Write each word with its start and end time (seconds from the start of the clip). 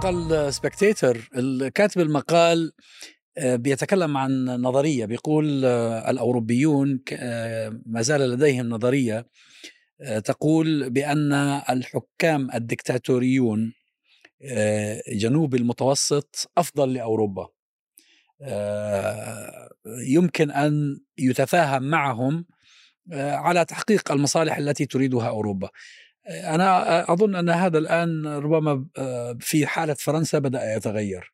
مقال 0.00 0.54
سبكتيتر 0.54 1.28
الكاتب 1.36 2.00
المقال 2.00 2.72
آه، 3.38 3.56
بيتكلم 3.56 4.16
عن 4.16 4.44
نظرية. 4.44 5.04
بيقول 5.04 5.64
آه، 5.64 6.10
الأوروبيون 6.10 7.00
آه، 7.12 7.80
ما 7.86 8.02
زال 8.02 8.20
لديهم 8.20 8.68
نظرية 8.68 9.26
تقول 10.24 10.90
بأن 10.90 11.32
الحكام 11.70 12.50
الدكتاتوريون 12.54 13.72
جنوب 15.08 15.54
المتوسط 15.54 16.50
أفضل 16.58 16.94
لأوروبا. 16.94 17.48
يمكن 20.06 20.50
أن 20.50 21.00
يتفاهم 21.18 21.82
معهم 21.82 22.46
على 23.12 23.64
تحقيق 23.64 24.12
المصالح 24.12 24.56
التي 24.56 24.86
تريدها 24.86 25.28
أوروبا. 25.28 25.68
أنا 26.30 27.12
أظن 27.12 27.34
أن 27.34 27.50
هذا 27.50 27.78
الآن 27.78 28.26
ربما 28.26 28.86
في 29.40 29.66
حالة 29.66 29.94
فرنسا 29.94 30.38
بدأ 30.38 30.74
يتغير. 30.76 31.32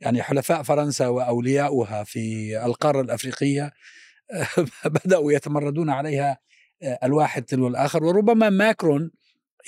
يعني 0.00 0.22
حلفاء 0.22 0.62
فرنسا 0.62 1.08
وأولياؤها 1.08 2.04
في 2.04 2.56
القارة 2.64 3.00
الأفريقية 3.00 3.72
بدأوا 5.04 5.32
يتمردون 5.32 5.90
عليها 5.90 6.38
الواحد 7.02 7.42
تلو 7.42 7.68
الآخر. 7.68 8.04
وربما 8.04 8.50
ماكرون 8.50 9.10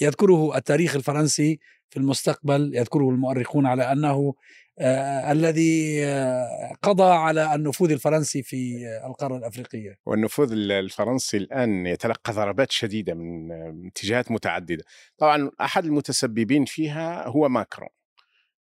يذكره 0.00 0.56
التاريخ 0.56 0.96
الفرنسي 0.96 1.60
في 1.92 1.98
المستقبل 1.98 2.70
يذكره 2.74 3.10
المؤرخون 3.10 3.66
على 3.66 3.92
أنه 3.92 4.34
آه 4.78 5.32
الذي 5.32 6.04
آه 6.04 6.76
قضى 6.82 7.12
على 7.12 7.54
النفوذ 7.54 7.90
الفرنسي 7.90 8.42
في 8.42 8.86
القارة 9.06 9.36
الأفريقية. 9.36 9.98
والنفوذ 10.06 10.52
الفرنسي 10.52 11.36
الآن 11.36 11.86
يتلقى 11.86 12.32
ضربات 12.32 12.72
شديدة 12.72 13.14
من 13.14 13.52
اتجاهات 13.86 14.30
متعددة. 14.30 14.84
طبعا 15.18 15.50
أحد 15.60 15.84
المتسببين 15.84 16.64
فيها 16.64 17.28
هو 17.28 17.48
ماكرون. 17.48 17.88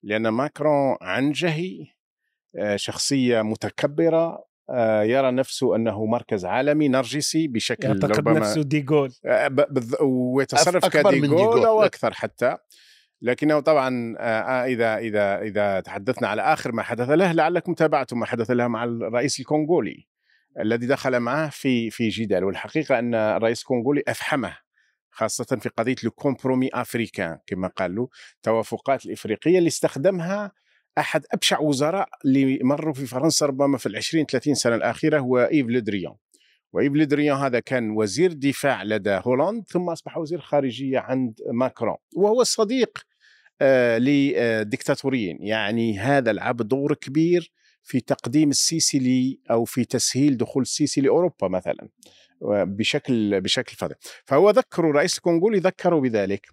لأن 0.04 0.28
ماكرون 0.28 0.98
عنجهي 1.02 1.88
آه 2.56 2.76
شخصية 2.76 3.42
متكبرة 3.42 4.46
آه، 4.70 5.04
يرى 5.04 5.32
نفسه 5.32 5.76
أنه 5.76 6.06
مركز 6.06 6.46
عالمي 6.46 6.88
نرجسي 6.88 7.48
بشكل 7.48 7.88
يعتقد 7.88 8.30
نفسه 8.30 8.64
ديغول 8.64 9.12
ويتصرف 10.02 10.86
كديغول 10.86 11.66
أو 11.66 11.84
أكثر 11.84 12.14
حتى 12.14 12.58
لكنه 13.22 13.60
طبعا 13.60 14.16
آه، 14.18 14.22
آه، 14.22 14.66
إذا 14.66 14.98
إذا 14.98 15.42
إذا 15.42 15.80
تحدثنا 15.80 16.28
على 16.28 16.42
آخر 16.42 16.72
ما 16.72 16.84
حدث 16.84 17.10
له 17.10 17.32
لعلكم 17.32 17.74
تابعتم 17.74 18.20
ما 18.20 18.26
حدث 18.26 18.52
له 18.52 18.68
مع 18.68 18.84
الرئيس 18.84 19.40
الكونغولي 19.40 20.08
الذي 20.60 20.88
دخل 20.88 21.20
معه 21.20 21.50
في 21.50 21.90
في 21.90 22.10
جدال. 22.10 22.44
والحقيقة 22.44 23.00
أن 23.00 23.16
الرئيس 23.16 23.62
الكونغولي 23.62 24.04
أفحمه 24.08 24.58
خاصة 25.10 25.58
في 25.62 25.70
قضية 25.70 25.96
ال 26.04 26.10
compromis 26.10 26.70
africain 26.74 27.38
كما 27.48 27.68
قالوا 27.68 28.08
التوافقات 28.36 29.06
الإفريقية 29.06 29.58
اللي 29.58 29.68
استخدمها 29.68 30.52
أحد 30.98 31.26
أبشع 31.32 31.60
وزراء 31.60 32.10
اللي 32.26 32.60
مروا 32.64 32.94
في 32.94 33.06
فرنسا 33.06 33.46
ربما 33.46 33.78
في 33.78 33.86
العشرين 33.86 34.26
30 34.26 34.54
سنة 34.54 34.76
الأخيرة 34.76 35.20
هو 35.20 35.38
إيف 35.40 35.68
لدريون 35.68 36.16
وإيف 36.76 36.94
لدريون 36.94 37.38
هذا 37.38 37.60
كان 37.60 37.90
وزير 37.92 38.34
دفاع 38.34 38.84
لدى 38.84 39.20
هولاند 39.24 39.64
ثم 39.68 39.90
أصبح 39.90 40.18
وزير 40.18 40.42
خارجية 40.42 41.00
عند 41.00 41.40
ماكرون. 41.54 41.96
وهو 42.16 42.44
صديق 42.44 43.00
آه 43.62 43.98
لديكتاتوريين. 43.98 45.38
يعني 45.42 46.00
هذا 46.00 46.34
لعب 46.34 46.58
دور 46.58 46.94
كبير 46.94 47.52
في 47.84 48.00
تقديم 48.00 48.50
السيسي 48.50 49.00
لي 49.00 49.40
أو 49.52 49.66
في 49.66 49.86
تسهيل 49.86 50.38
دخول 50.38 50.62
السيسي 50.62 51.02
لأوروبا 51.02 51.48
مثلا 51.48 51.90
بشكل 52.42 53.42
بشكل 53.42 53.76
فظيع. 53.76 53.98
فهو 54.26 54.50
ذكروا 54.50 54.94
رئيس 54.94 55.18
الكونغولي 55.18 55.60
ذكروا 55.60 56.02
بذلك. 56.02 56.48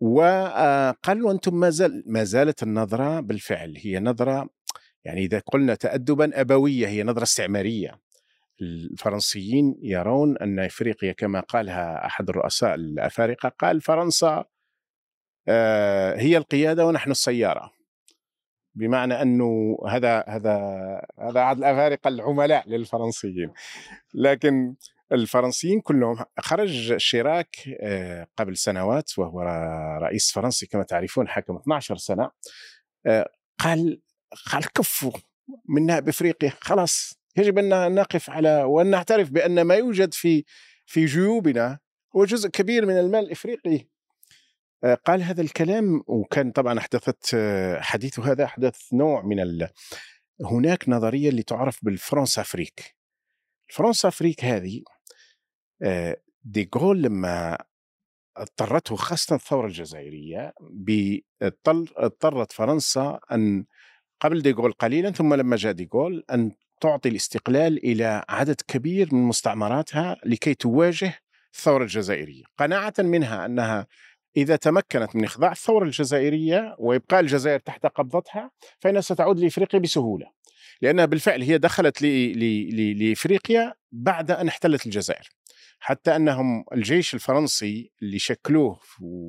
وقال 0.00 1.22
له 1.22 1.30
أنتم 1.30 1.54
ما 1.54 1.70
زال 1.70 2.02
ما 2.06 2.24
زالت 2.24 2.62
النظرة 2.62 3.20
بالفعل 3.20 3.74
هي 3.78 4.00
نظرة 4.00 4.48
يعني 5.04 5.24
إذا 5.24 5.38
قلنا 5.38 5.74
تادبا 5.74 6.40
أبوية 6.40 6.86
هي 6.86 7.02
نظرة 7.02 7.22
استعمارية. 7.22 8.11
الفرنسيين 8.60 9.76
يرون 9.82 10.38
أن 10.38 10.58
إفريقيا 10.58 11.12
كما 11.12 11.40
قالها 11.40 12.06
أحد 12.06 12.28
الرؤساء 12.28 12.74
الأفارقة 12.74 13.48
قال 13.48 13.80
فرنسا 13.80 14.44
آه، 15.48 16.16
هي 16.16 16.36
القيادة 16.36 16.86
ونحن 16.86 17.10
السيارة. 17.10 17.72
بمعنى 18.74 19.22
أنه 19.22 19.78
هذا 19.88 20.24
هذا 20.28 20.56
هذا 21.18 21.42
احد 21.42 21.56
الأفارقة 21.56 22.08
العملاء 22.08 22.68
للفرنسيين. 22.68 23.52
لكن 24.14 24.74
الفرنسيين 25.12 25.80
كلهم 25.80 26.24
خرج 26.40 26.96
شيراك 26.96 27.56
آه، 27.80 28.26
قبل 28.36 28.56
سنوات 28.56 29.18
وهو 29.18 29.40
رئيس 30.02 30.32
فرنسي 30.32 30.66
كما 30.66 30.82
تعرفون 30.82 31.28
حكم 31.28 31.56
12 31.56 31.96
سنة 31.96 32.30
آه، 33.06 33.28
قال 33.58 34.02
قال 34.52 34.72
كفوا 34.72 35.12
منا 35.68 36.00
بإفريقيا 36.00 36.52
خلاص. 36.60 37.21
يجب 37.36 37.58
أن 37.58 37.94
نقف 37.94 38.30
على 38.30 38.62
وأن 38.62 38.86
نعترف 38.86 39.30
بأن 39.30 39.62
ما 39.62 39.74
يوجد 39.74 40.14
في 40.14 40.44
في 40.86 41.04
جيوبنا 41.04 41.78
هو 42.16 42.24
جزء 42.24 42.48
كبير 42.48 42.86
من 42.86 42.98
المال 42.98 43.24
الإفريقي. 43.24 43.88
آه، 44.84 44.94
قال 44.94 45.22
هذا 45.22 45.42
الكلام 45.42 46.02
وكان 46.06 46.50
طبعا 46.52 46.78
أحدثت 46.78 47.36
حديث 47.80 48.20
هذا 48.20 48.44
أحدث 48.44 48.92
نوع 48.92 49.22
من 49.22 49.40
ال... 49.40 49.68
هناك 50.44 50.88
نظرية 50.88 51.28
اللي 51.28 51.42
تعرف 51.42 51.84
بال 51.84 52.38
Françafrique. 52.38 52.96
ال 53.70 54.06
Françafrique 54.06 54.44
هذه 54.44 54.82
ديغول 56.44 57.02
لما 57.02 57.58
اضطرته 58.36 58.96
خاصة 58.96 59.36
الثورة 59.36 59.66
الجزائرية 59.66 60.54
اضطرت 61.96 62.52
فرنسا 62.52 63.20
أن 63.32 63.64
قبل 64.20 64.42
ديغول 64.42 64.72
قليلا 64.72 65.10
ثم 65.10 65.34
لما 65.34 65.56
جاء 65.56 65.72
ديغول 65.72 66.24
أن 66.30 66.52
تعطي 66.82 67.08
الاستقلال 67.08 67.84
إلى 67.84 68.24
عدد 68.28 68.60
كبير 68.68 69.14
من 69.14 69.22
مستعمراتها 69.22 70.16
لكي 70.24 70.54
تواجه 70.54 71.14
الثورة 71.54 71.82
الجزائرية. 71.82 72.44
قناعة 72.58 72.94
منها 72.98 73.46
أنها 73.46 73.86
إذا 74.36 74.56
تمكنت 74.56 75.16
من 75.16 75.24
إخضاع 75.24 75.52
الثورة 75.52 75.84
الجزائرية 75.84 76.76
وإبقاء 76.78 77.20
الجزائر 77.20 77.58
تحت 77.58 77.86
قبضتها 77.86 78.50
فإنها 78.80 79.00
ستعود 79.00 79.40
لإفريقيا 79.40 79.80
بسهولة. 79.80 80.26
لأنها 80.80 81.04
بالفعل 81.04 81.42
هي 81.42 81.58
دخلت 81.58 82.02
لإفريقيا 82.02 83.74
بعد 83.92 84.30
أن 84.30 84.48
احتلت 84.48 84.86
الجزائر. 84.86 85.28
حتى 85.78 86.16
أنهم 86.16 86.64
الجيش 86.72 87.14
الفرنسي 87.14 87.92
اللي 88.02 88.18
شكلوه 88.18 88.80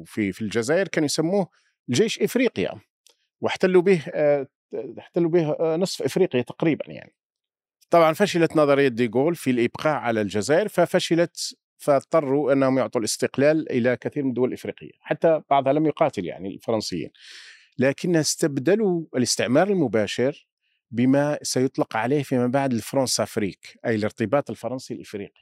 في 0.05 0.31
في 0.31 0.41
الجزائر 0.41 0.87
كانوا 0.87 1.05
يسموه 1.05 1.47
جيش 1.89 2.21
إفريقيا 2.21 2.71
واحتلوا 3.41 3.81
به 3.81 4.03
آه، 4.13 4.47
احتلوا 4.99 5.29
به 5.29 5.51
آه، 5.51 5.75
نصف 5.75 6.01
إفريقيا 6.01 6.41
تقريبا 6.41 6.85
يعني. 6.87 7.13
طبعا 7.93 8.13
فشلت 8.13 8.55
نظرية 8.55 8.87
ديغول 8.87 9.35
في 9.35 9.51
الإبقاء 9.51 9.93
على 9.93 10.21
الجزائر 10.21 10.67
ففشلت 10.67 11.55
فاضطروا 11.77 12.53
أنهم 12.53 12.77
يعطوا 12.77 13.01
الاستقلال 13.01 13.71
إلى 13.71 13.97
كثير 13.97 14.23
من 14.23 14.29
الدول 14.29 14.49
الإفريقية 14.49 14.91
حتى 15.01 15.41
بعضها 15.49 15.73
لم 15.73 15.85
يقاتل 15.85 16.25
يعني 16.25 16.53
الفرنسيين. 16.53 17.09
لكن 17.77 18.15
استبدلوا 18.15 19.05
الاستعمار 19.15 19.69
المباشر 19.69 20.47
بما 20.91 21.39
سيطلق 21.41 21.97
عليه 21.97 22.23
فيما 22.23 22.47
بعد 22.47 22.73
ال 22.73 23.19
Françafrique 23.19 23.79
أي 23.85 23.95
الارتباط 23.95 24.49
الفرنسي 24.49 24.93
الإفريقي. 24.93 25.41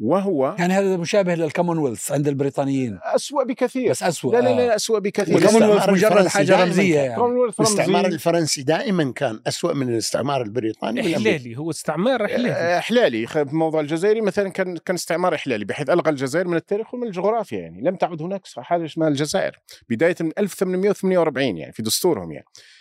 وهو 0.00 0.56
يعني 0.58 0.74
هذا 0.74 0.96
مشابه 0.96 1.34
للكومنولث 1.34 2.12
عند 2.12 2.28
البريطانيين. 2.28 2.98
أسوأ 3.02 3.44
بكثير. 3.44 3.90
بس 3.90 4.02
أسوأ 4.02 4.32
لا 4.32 4.40
لا 4.40 4.56
لا 4.56 4.76
أسوأ 4.76 4.98
بكثير. 4.98 5.38
الكومنولث 5.38 5.88
مجرد 5.88 6.26
حاجة 6.26 6.64
رمزية 6.64 7.00
يعني. 7.00 7.22
الاستعمار 7.60 8.06
الفرنسي 8.06 8.62
دائما 8.62 9.12
كان 9.12 9.40
أسوأ 9.46 9.72
من 9.72 9.88
الاستعمار 9.88 10.42
البريطاني 10.42 11.16
إحلالي 11.16 11.58
هو 11.58 11.70
استعمار 11.70 12.24
إحلالي. 12.24 12.50
آه، 12.50 12.78
إحلالي. 12.78 13.26
في 13.26 13.44
موضوع 13.52 13.80
الجزائري 13.80 14.20
مثلا 14.20 14.48
كان 14.48 14.76
كان 14.76 14.94
استعمار 14.94 15.34
إحلالي 15.34 15.64
بحيث 15.64 15.90
ألغى 15.90 16.10
الجزائر 16.10 16.48
من 16.48 16.56
التاريخ 16.56 16.94
ومن 16.94 17.06
الجغرافيا 17.06 17.58
يعني. 17.58 17.82
لم 17.82 17.96
تعد 17.96 18.22
هناك 18.22 18.42
حاجة 18.56 18.84
اسمها 18.84 19.08
الجزائر. 19.08 19.58
بداية 19.88 20.16
من 20.20 20.30
1848 20.38 21.56
يعني 21.56 21.72
في 21.72 21.82
دستورهم 21.82 22.32
يعني. 22.32 22.46
آه، 22.46 22.71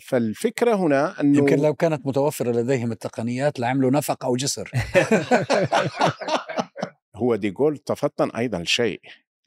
فالفكرة 0.00 0.74
هنا 0.74 1.20
أنه 1.20 1.38
يمكن 1.38 1.58
لو 1.58 1.74
كانت 1.74 2.06
متوفرة 2.06 2.50
لديهم 2.50 2.92
التقنيات 2.92 3.60
لعملوا 3.60 3.90
نفق 3.90 4.24
أو 4.24 4.36
جسر. 4.36 4.70
هو 7.16 7.36
ديغول 7.36 7.78
تفطن 7.78 8.30
أيضا 8.30 8.58
الشيء 8.58 9.00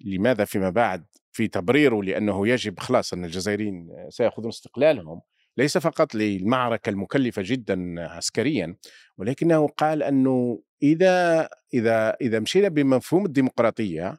لماذا 0.05 0.45
فيما 0.45 0.69
بعد 0.69 1.05
في 1.31 1.47
تبريره 1.47 2.03
لأنه 2.03 2.47
يجب 2.47 2.79
خلاص 2.79 3.13
أن 3.13 3.25
الجزائريين 3.25 3.87
سيأخذون 4.09 4.49
استقلالهم 4.49 5.21
ليس 5.57 5.77
فقط 5.77 6.15
للمعركة 6.15 6.89
المكلفة 6.89 7.41
جدا 7.45 7.95
عسكريا 8.09 8.75
ولكنه 9.17 9.67
قال 9.67 10.03
أنه 10.03 10.61
إذا 10.83 11.49
إذا 11.73 12.15
إذا 12.21 12.39
مشينا 12.39 12.67
بمفهوم 12.67 13.25
الديمقراطية 13.25 14.17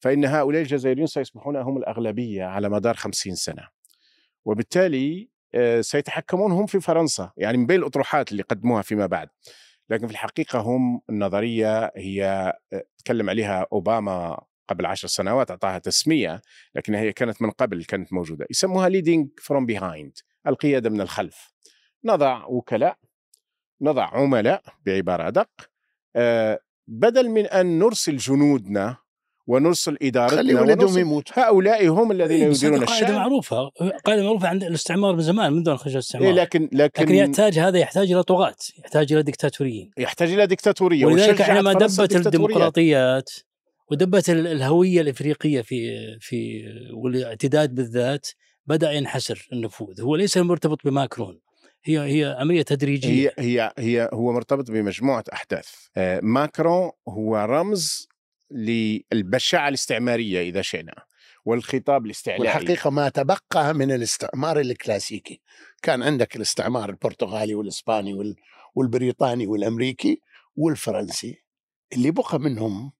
فإن 0.00 0.24
هؤلاء 0.24 0.62
الجزائريون 0.62 1.06
سيصبحون 1.06 1.56
هم 1.56 1.76
الأغلبية 1.76 2.44
على 2.44 2.68
مدار 2.68 2.94
خمسين 2.94 3.34
سنة. 3.34 3.77
وبالتالي 4.48 5.30
آه، 5.54 5.80
سيتحكمون 5.80 6.52
هم 6.52 6.66
في 6.66 6.80
فرنسا 6.80 7.32
يعني 7.36 7.56
من 7.56 7.66
بين 7.66 7.78
الأطروحات 7.78 8.32
اللي 8.32 8.42
قدموها 8.42 8.82
فيما 8.82 9.06
بعد. 9.06 9.28
لكن 9.90 10.06
في 10.06 10.12
الحقيقة 10.12 10.58
هم 10.58 11.00
النظرية 11.10 11.92
هي 11.96 12.24
آه، 12.72 12.84
تكلم 12.98 13.30
عليها 13.30 13.66
أوباما 13.72 14.40
قبل 14.68 14.86
عشر 14.86 15.08
سنوات 15.08 15.50
أعطاها 15.50 15.78
تسمية 15.78 16.42
لكن 16.74 16.94
هي 16.94 17.12
كانت 17.12 17.42
من 17.42 17.50
قبل 17.50 17.84
كانت 17.84 18.12
موجودة. 18.12 18.46
يسموها 18.50 18.88
leading 18.88 19.26
from 19.42 19.74
behind 19.74 20.22
القيادة 20.46 20.90
من 20.90 21.00
الخلف. 21.00 21.52
نضع 22.04 22.44
وكلاء 22.46 22.98
نضع 23.80 24.04
عملاء 24.04 24.62
بعبارة 24.86 25.28
أدق 25.28 25.50
آه، 26.16 26.60
بدل 26.88 27.30
من 27.30 27.46
أن 27.46 27.78
نرسل 27.78 28.16
جنودنا 28.16 28.96
ونرسل 29.48 29.96
إدارتنا 30.02 30.38
خلي 30.38 30.54
ولدهم 30.54 30.98
يموت. 30.98 31.28
هؤلاء 31.38 31.88
هم 31.88 32.12
الذين 32.12 32.42
إيه، 32.42 32.50
يديرون 32.50 32.84
قاعدة 32.84 33.02
الشأن 33.04 33.14
معروفة 33.14 33.70
قاعدة 34.04 34.22
معروفة 34.22 34.48
عند 34.48 34.64
الاستعمار 34.64 35.14
من 35.14 35.20
زمان 35.20 35.52
منذ 35.52 35.68
ان 35.68 35.76
خرج 35.76 35.92
الاستعمار. 35.92 36.28
إيه 36.28 36.34
لكن 36.34 36.68
لكن, 36.72 37.02
لكن 37.02 37.14
يحتاج 37.14 37.58
هذا 37.58 37.78
يحتاج 37.78 38.12
إلى 38.12 38.22
طغاة 38.22 38.56
يحتاج 38.78 39.12
إلى 39.12 39.22
دكتاتوريين 39.22 39.90
يحتاج 39.98 40.32
إلى 40.32 40.46
دكتاتوريه 40.46 41.04
ولذلك 41.06 41.42
حينما 41.42 41.72
دبت. 41.72 42.26
الديمقراطيات 42.26 43.30
ودبت 43.90 44.30
ال- 44.30 44.46
الهوية 44.46 45.00
الإفريقية 45.00 45.60
في 45.60 45.98
في 46.20 46.62
والاعتداد 46.94 47.74
بالذات 47.74 48.26
بدأ 48.66 48.92
ينحسر 48.92 49.48
النفوذ. 49.52 50.02
هو 50.02 50.16
ليس 50.16 50.36
مرتبط 50.36 50.78
بماكرون 50.84 51.40
هي 51.84 51.98
هي 51.98 52.36
عمليه 52.40 52.62
تدريجية. 52.62 53.28
هي 53.28 53.32
هي 53.38 53.72
هي 53.78 54.10
هو 54.12 54.32
مرتبط 54.32 54.70
بمجموعة 54.70 55.24
أحداث. 55.32 55.68
آه، 55.96 56.20
ماكرون 56.22 56.90
هو 57.08 57.36
رمز 57.36 58.08
للبشاعة 58.50 59.68
الاستعمارية 59.68 60.40
إذا 60.48 60.62
شئنا 60.62 60.94
والخطاب 61.44 62.06
الاستعلائي. 62.06 62.40
والحقيقة 62.42 62.90
ما 62.90 63.08
تبقى 63.08 63.74
من 63.74 63.92
الاستعمار 63.92 64.60
الكلاسيكي. 64.60 65.40
كان 65.82 66.02
عندك 66.02 66.36
الاستعمار 66.36 66.90
البرتغالي 66.90 67.54
والإسباني 67.54 68.14
وال- 68.14 68.36
والبريطاني 68.74 69.46
والأمريكي 69.46 70.20
والفرنسي 70.56 71.42
اللي 71.92 72.10
بقى 72.10 72.38
منهم 72.40 72.92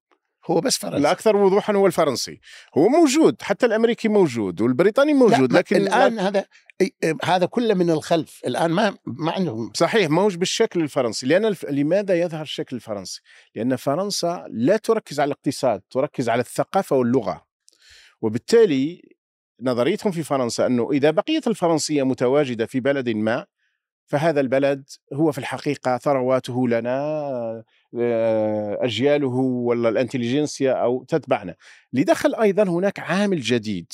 هو 0.50 0.60
بس 0.60 0.78
فرنسا 0.78 0.98
الأكثر 0.98 1.36
وضوحا 1.36 1.74
هو 1.74 1.86
الفرنسي. 1.86 2.40
هو 2.78 2.88
موجود 2.88 3.42
حتى 3.42 3.66
الأمريكي 3.66 4.08
موجود 4.08 4.60
والبريطاني 4.60 5.14
موجود 5.14 5.52
لا 5.52 5.58
لكن 5.58 5.76
الآن 5.76 6.18
هذا 6.18 6.44
إي- 6.82 7.16
هذا 7.24 7.46
كله 7.46 7.74
من 7.74 7.90
الخلف. 7.90 8.40
الآن 8.46 8.70
ما 8.70 8.96
ما 9.06 9.32
عندهم. 9.32 9.70
صحيح 9.74 10.10
موج 10.10 10.36
بالشكل 10.36 10.80
الفرنسي. 10.80 11.26
لأن 11.26 11.44
الف... 11.44 11.64
لماذا 11.64 12.20
يظهر 12.20 12.42
الشكل 12.42 12.76
الفرنسي؟ 12.76 13.20
لأن 13.54 13.76
فرنسا 13.76 14.44
لا 14.50 14.76
تركز 14.76 15.20
على 15.20 15.28
الاقتصاد 15.28 15.82
تركز 15.90 16.28
على 16.28 16.40
الثقافة 16.40 16.96
واللغة. 16.96 17.46
وبالتالي 18.20 19.02
نظريتهم 19.62 20.12
في 20.12 20.22
فرنسا 20.22 20.66
أنه 20.66 20.90
إذا 20.92 21.10
بقيت 21.10 21.46
الفرنسية 21.46 22.02
متواجدة 22.02 22.66
في 22.66 22.80
بلد 22.80 23.08
ما 23.08 23.46
فهذا 24.06 24.40
البلد 24.40 24.84
هو 25.12 25.32
في 25.32 25.38
الحقيقة 25.38 25.98
ثرواته 25.98 26.68
لنا. 26.68 27.64
آه، 28.00 28.79
أجياله 28.85 29.29
ولا 29.37 29.88
الإنتليجنسيا 29.88 30.73
أو 30.73 31.05
تتبعنا. 31.05 31.55
لدخل 31.93 32.35
أيضا 32.35 32.62
هناك 32.62 32.99
عامل 33.00 33.40
جديد 33.40 33.93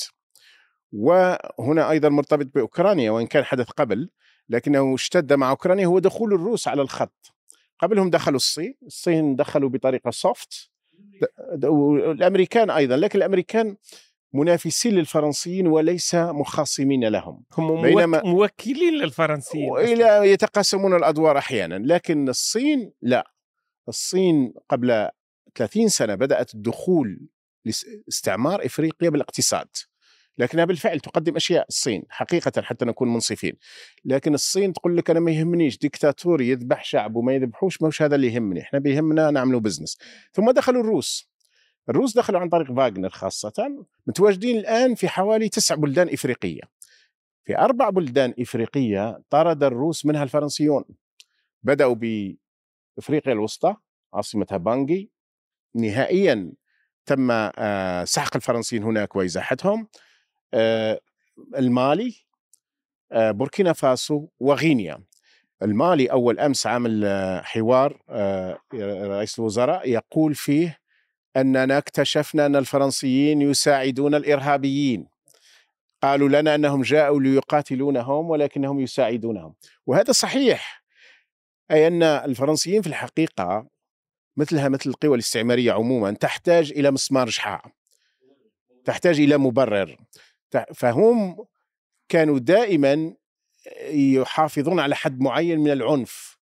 وهنا 0.93 1.89
أيضا 1.89 2.09
مرتبط 2.09 2.45
بأوكرانيا 2.55 3.11
وإن 3.11 3.27
كان 3.27 3.43
حدث 3.43 3.69
قبل 3.69 4.09
لكنه 4.49 4.95
اشتد 4.95 5.33
مع 5.33 5.49
أوكرانيا 5.49 5.85
هو 5.87 5.99
دخول 5.99 6.33
الروس 6.33 6.67
على 6.67 6.81
الخط. 6.81 7.33
قبلهم 7.79 8.09
دخلوا 8.09 8.35
الصين 8.35 8.75
الصين 8.85 9.35
دخلوا 9.35 9.69
بطريقة 9.69 10.11
سوفت 10.11 10.69
الأمريكان 12.11 12.69
أيضا 12.69 12.97
لكن 12.97 13.19
الأمريكان 13.19 13.77
منافسين 14.33 14.93
للفرنسيين 14.93 15.67
وليس 15.67 16.15
مخاصمين 16.15 17.07
لهم. 17.07 17.43
هم 17.57 17.81
بينما- 17.81 18.05
موك- 18.21 18.25
موكلين 18.25 18.93
للفرنسيين. 18.93 19.69
والى 19.71 20.31
يتقاسمون 20.31 20.95
الأدوار 20.95 21.37
أحيانا 21.37 21.75
لكن 21.93 22.29
الصين 22.29 22.91
لا. 23.01 23.31
الصين 23.87 24.53
قبل 24.69 25.09
30 25.55 25.87
سنة 25.87 26.15
بدأت 26.15 26.53
الدخول 26.53 27.27
لاستعمار 27.65 28.65
إفريقيا 28.65 29.09
بالاقتصاد 29.09 29.67
لكنها 30.37 30.65
بالفعل 30.65 30.99
تقدم 30.99 31.35
أشياء 31.35 31.65
الصين 31.69 32.03
حقيقه 32.09 32.61
حتى 32.61 32.85
نكون 32.85 33.13
منصفين 33.13 33.53
لكن 34.05 34.33
الصين 34.33 34.73
تقول 34.73 34.97
لك 34.97 35.09
أنا 35.09 35.19
ما 35.19 35.31
يهمنيش 35.31 35.77
ديكتاتور 35.77 36.41
يذبح 36.41 36.83
شعب 36.83 37.15
وما 37.15 37.33
يذبحوش 37.33 37.81
مش 37.81 38.01
هذا 38.01 38.15
اللي 38.15 38.33
يهمني 38.33 38.61
إحنا 38.61 38.79
بيهمنا 38.79 39.31
نعملوا 39.31 39.59
business 39.59 39.97
ثم 40.33 40.51
دخلوا 40.51 40.81
الروس 40.81 41.29
الروس 41.89 42.17
دخلوا 42.17 42.39
عن 42.39 42.49
طريق 42.49 42.73
فاغنر 42.73 43.09
خاصة 43.09 43.85
متواجدين 44.07 44.57
الآن 44.57 44.95
في 44.95 45.07
حوالي 45.07 45.49
تسع 45.49 45.75
بلدان 45.75 46.09
إفريقية. 46.13 46.61
في 47.45 47.57
أربع 47.57 47.89
بلدان 47.89 48.33
إفريقية 48.39 49.21
طرد 49.29 49.63
الروس 49.63 50.05
منها 50.05 50.23
الفرنسيون 50.23 50.83
بدأوا 51.63 51.95
بافريقيا 52.97 53.33
الوسطى 53.33 53.75
عاصمتها 54.13 54.57
بانجي. 54.57 55.11
نهائيا 55.75 56.51
تم 57.05 57.31
آه، 57.31 58.03
سحق 58.03 58.35
الفرنسيين 58.35 58.83
هناك 58.83 59.15
وإزاحتهم. 59.15 59.87
آه، 60.53 60.99
المالي 61.57 62.15
آه، 63.11 63.31
بوركينا 63.31 63.73
فاسو 63.73 64.27
وغينيا. 64.39 65.03
المالي 65.63 66.11
أول 66.11 66.39
أمس 66.39 66.67
عامل 66.67 67.05
حوار 67.43 68.01
رئيس 68.73 69.39
الوزراء 69.39 69.89
يقول 69.89 70.35
فيه 70.35 70.79
أننا 71.37 71.77
اكتشفنا 71.77 72.45
أن 72.45 72.55
الفرنسيين 72.55 73.41
يساعدون 73.41 74.15
الإرهابيين. 74.15 75.07
قالوا 76.03 76.29
لنا 76.29 76.55
أنهم 76.55 76.81
جاءوا 76.81 77.21
ليقاتلونهم 77.21 78.29
ولكنهم 78.29 78.79
يساعدونهم. 78.79 79.53
وهذا 79.85 80.11
صحيح. 80.11 80.84
أي 81.71 81.87
أن 81.87 82.03
الفرنسيين 82.03 82.81
في 82.81 82.87
الحقيقة 82.87 83.67
مثلها 84.37 84.69
مثل 84.69 84.89
القوى 84.89 85.13
الاستعمارية 85.13 85.71
عموما 85.71 86.11
تحتاج 86.11 86.71
إلى 86.71 86.91
مسمار 86.91 87.29
شحاع 87.29 87.71
تحتاج 88.85 89.19
إلى 89.19 89.37
مبرر 89.37 89.97
فهم 90.73 91.37
كانوا 92.09 92.39
دائما 92.39 93.13
يحافظون 93.91 94.79
على 94.79 94.95
حد 94.95 95.19
معين 95.19 95.59
من 95.59 95.71
العنف 95.71 96.37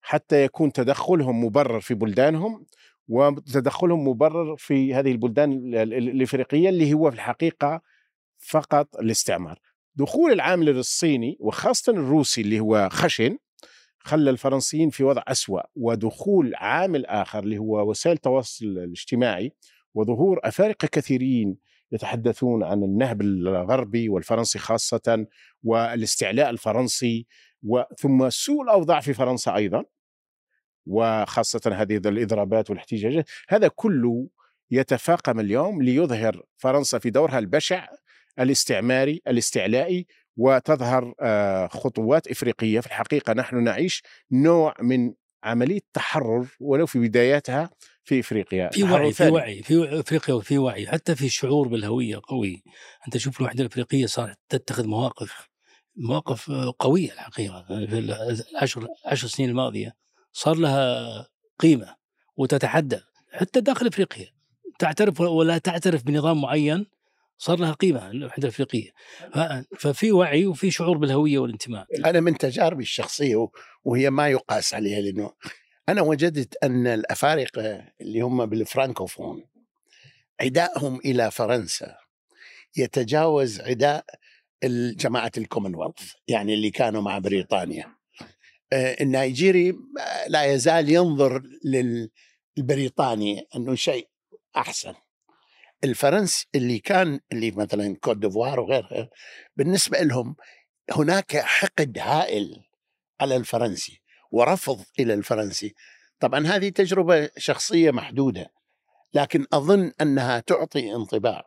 حتى 0.00 0.44
يكون 0.44 0.72
تدخلهم 0.72 1.44
مبرر 1.44 1.80
في 1.80 1.94
بلدانهم 1.94 2.66
وتدخلهم 3.08 4.08
مبرر 4.08 4.56
في 4.56 4.94
هذه 4.94 5.12
البلدان 5.12 5.52
ال- 5.52 5.74
ال- 5.74 5.94
الإفريقية 6.08 6.68
اللي 6.68 6.94
هو 6.94 7.10
في 7.10 7.16
الحقيقة 7.16 7.80
فقط 8.38 8.96
الاستعمار. 8.96 9.58
دخول 9.94 10.32
العامل 10.32 10.68
الصيني 10.68 11.36
وخاصة 11.40 11.92
الروسي 11.92 12.40
اللي 12.40 12.60
هو 12.60 12.88
خشن 12.92 13.38
خلى 13.98 14.30
الفرنسيين 14.30 14.90
في 14.90 15.04
وضع 15.04 15.22
أسوأ 15.28 15.60
ودخول 15.76 16.54
عامل 16.54 17.06
آخر 17.06 17.38
اللي 17.38 17.58
هو 17.58 17.90
وسائل 17.90 18.16
التواصل 18.16 18.64
الاجتماعي 18.64 19.52
وظهور 19.94 20.40
أفارقة 20.44 20.88
كثيرين 20.92 21.56
يتحدثون 21.92 22.62
عن 22.62 22.82
النهب 22.82 23.20
الغربي 23.20 24.08
والفرنسي 24.08 24.58
خاصة 24.58 25.26
والاستعلاء 25.62 26.50
الفرنسي 26.50 27.26
وثم 27.62 28.30
سوء 28.30 28.62
الأوضاع 28.62 29.00
في 29.00 29.14
فرنسا 29.14 29.54
أيضا 29.56 29.84
وخاصة 30.86 31.60
هذه 31.74 31.96
الإضرابات 31.96 32.70
والاحتجاجات. 32.70 33.28
هذا 33.48 33.68
كله 33.68 34.28
يتفاقم 34.70 35.40
اليوم 35.40 35.82
ليظهر 35.82 36.42
فرنسا 36.56 36.98
في 36.98 37.10
دورها 37.10 37.38
البشع 37.38 37.88
الاستعماري 38.38 39.22
الاستعلائي 39.28 40.06
وتظهر 40.38 41.14
آه، 41.20 41.66
خطوات 41.66 42.28
إفريقية. 42.28 42.80
في 42.80 42.86
الحقيقة 42.86 43.32
نحن 43.32 43.64
نعيش 43.64 44.02
نوع 44.32 44.74
من 44.80 45.12
عملية 45.44 45.80
تحرر 45.92 46.46
ولو 46.60 46.86
في 46.86 46.98
بداياتها 46.98 47.70
في 48.04 48.20
إفريقيا. 48.20 48.70
في 48.70 48.82
وعي 48.82 49.12
في. 49.12 49.28
وعي 49.28 49.62
في 49.62 50.00
إفريقيا 50.00 50.34
وفي 50.34 50.58
وعي 50.58 50.86
حتى 50.86 51.14
في 51.16 51.28
شعور 51.28 51.68
بالهوية 51.68 52.20
قوي. 52.28 52.62
أنت 53.06 53.16
شوف 53.16 53.40
الوحدة 53.40 53.60
الإفريقية 53.60 54.06
صارت 54.06 54.38
تتخذ 54.48 54.86
مواقف 54.86 55.48
مواقف 55.96 56.50
آه، 56.50 56.74
قوية 56.78 57.12
الحقيقة. 57.12 57.64
في 57.68 57.98
العشر 58.52 58.86
عشر 59.06 59.28
سنين 59.28 59.48
الماضية 59.48 59.96
صار 60.32 60.56
لها 60.56 61.26
قيمة 61.58 61.96
وتتحدى. 62.36 63.00
حتى 63.32 63.60
داخل 63.60 63.86
إفريقيا 63.86 64.26
تعترف 64.78 65.20
ولا 65.20 65.58
تعترف 65.58 66.02
بنظام 66.02 66.40
معين 66.40 66.86
صار 67.38 67.58
لها 67.58 67.72
قيمة 67.72 68.10
الوحدة 68.10 68.42
الافريقيه 68.42 68.90
ففي 69.78 70.12
وعي 70.12 70.46
وفي 70.46 70.70
شعور 70.70 70.98
بالهوية 70.98 71.38
والانتماء. 71.38 71.86
أنا 72.06 72.20
من 72.20 72.38
تجاربي 72.38 72.82
الشخصية 72.82 73.48
وهي 73.84 74.10
ما 74.10 74.28
يقاس 74.28 74.74
عليها 74.74 75.00
لأنه 75.00 75.32
أنا 75.88 76.02
وجدت 76.02 76.56
أن 76.64 76.86
الأفارقة 76.86 77.84
اللي 78.00 78.20
هم 78.20 78.46
بالفرانكوفون 78.46 79.44
عدائهم 80.40 81.00
إلى 81.04 81.30
فرنسا 81.30 81.96
يتجاوز 82.76 83.60
عداء 83.60 84.04
جماعة 84.96 85.32
الكومنولث 85.38 86.12
يعني 86.28 86.54
اللي 86.54 86.70
كانوا 86.70 87.02
مع 87.02 87.18
بريطانيا. 87.18 87.94
آه، 88.72 88.96
النيجيري 89.00 89.74
لا 90.28 90.44
يزال 90.44 90.90
ينظر 90.90 91.42
للبريطاني 92.58 93.46
أنه 93.56 93.74
شيء 93.74 94.08
أحسن. 94.56 94.94
الفرنس 95.84 96.46
اللي 96.54 96.78
كان 96.78 97.20
اللي 97.32 97.50
مثلا 97.50 97.96
كوت 98.00 98.16
ديفوار 98.16 98.60
وغيرها 98.60 99.08
بالنسبة 99.56 99.98
لهم 99.98 100.36
هناك 100.92 101.36
حقد 101.36 101.98
هائل 101.98 102.64
على 103.20 103.36
الفرنسي 103.36 104.02
ورفض 104.30 104.84
إلى 104.98 105.14
الفرنسي. 105.14 105.74
طبعا 106.20 106.46
هذه 106.46 106.68
تجربة 106.68 107.30
شخصية 107.36 107.90
محدودة 107.90 108.50
لكن 109.14 109.46
أظن 109.52 109.92
أنها 110.00 110.40
تعطي 110.40 110.94
انطباع 110.94 111.44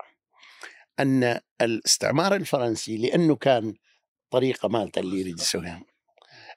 أن 1.00 1.39
الاستعمار 1.61 2.35
الفرنسي 2.35 2.97
لأنه 2.97 3.35
كان 3.35 3.73
طريقة 4.31 4.69
مالته 4.69 5.00
اللي 5.00 5.19
يريد 5.19 5.39
يسويها 5.39 5.83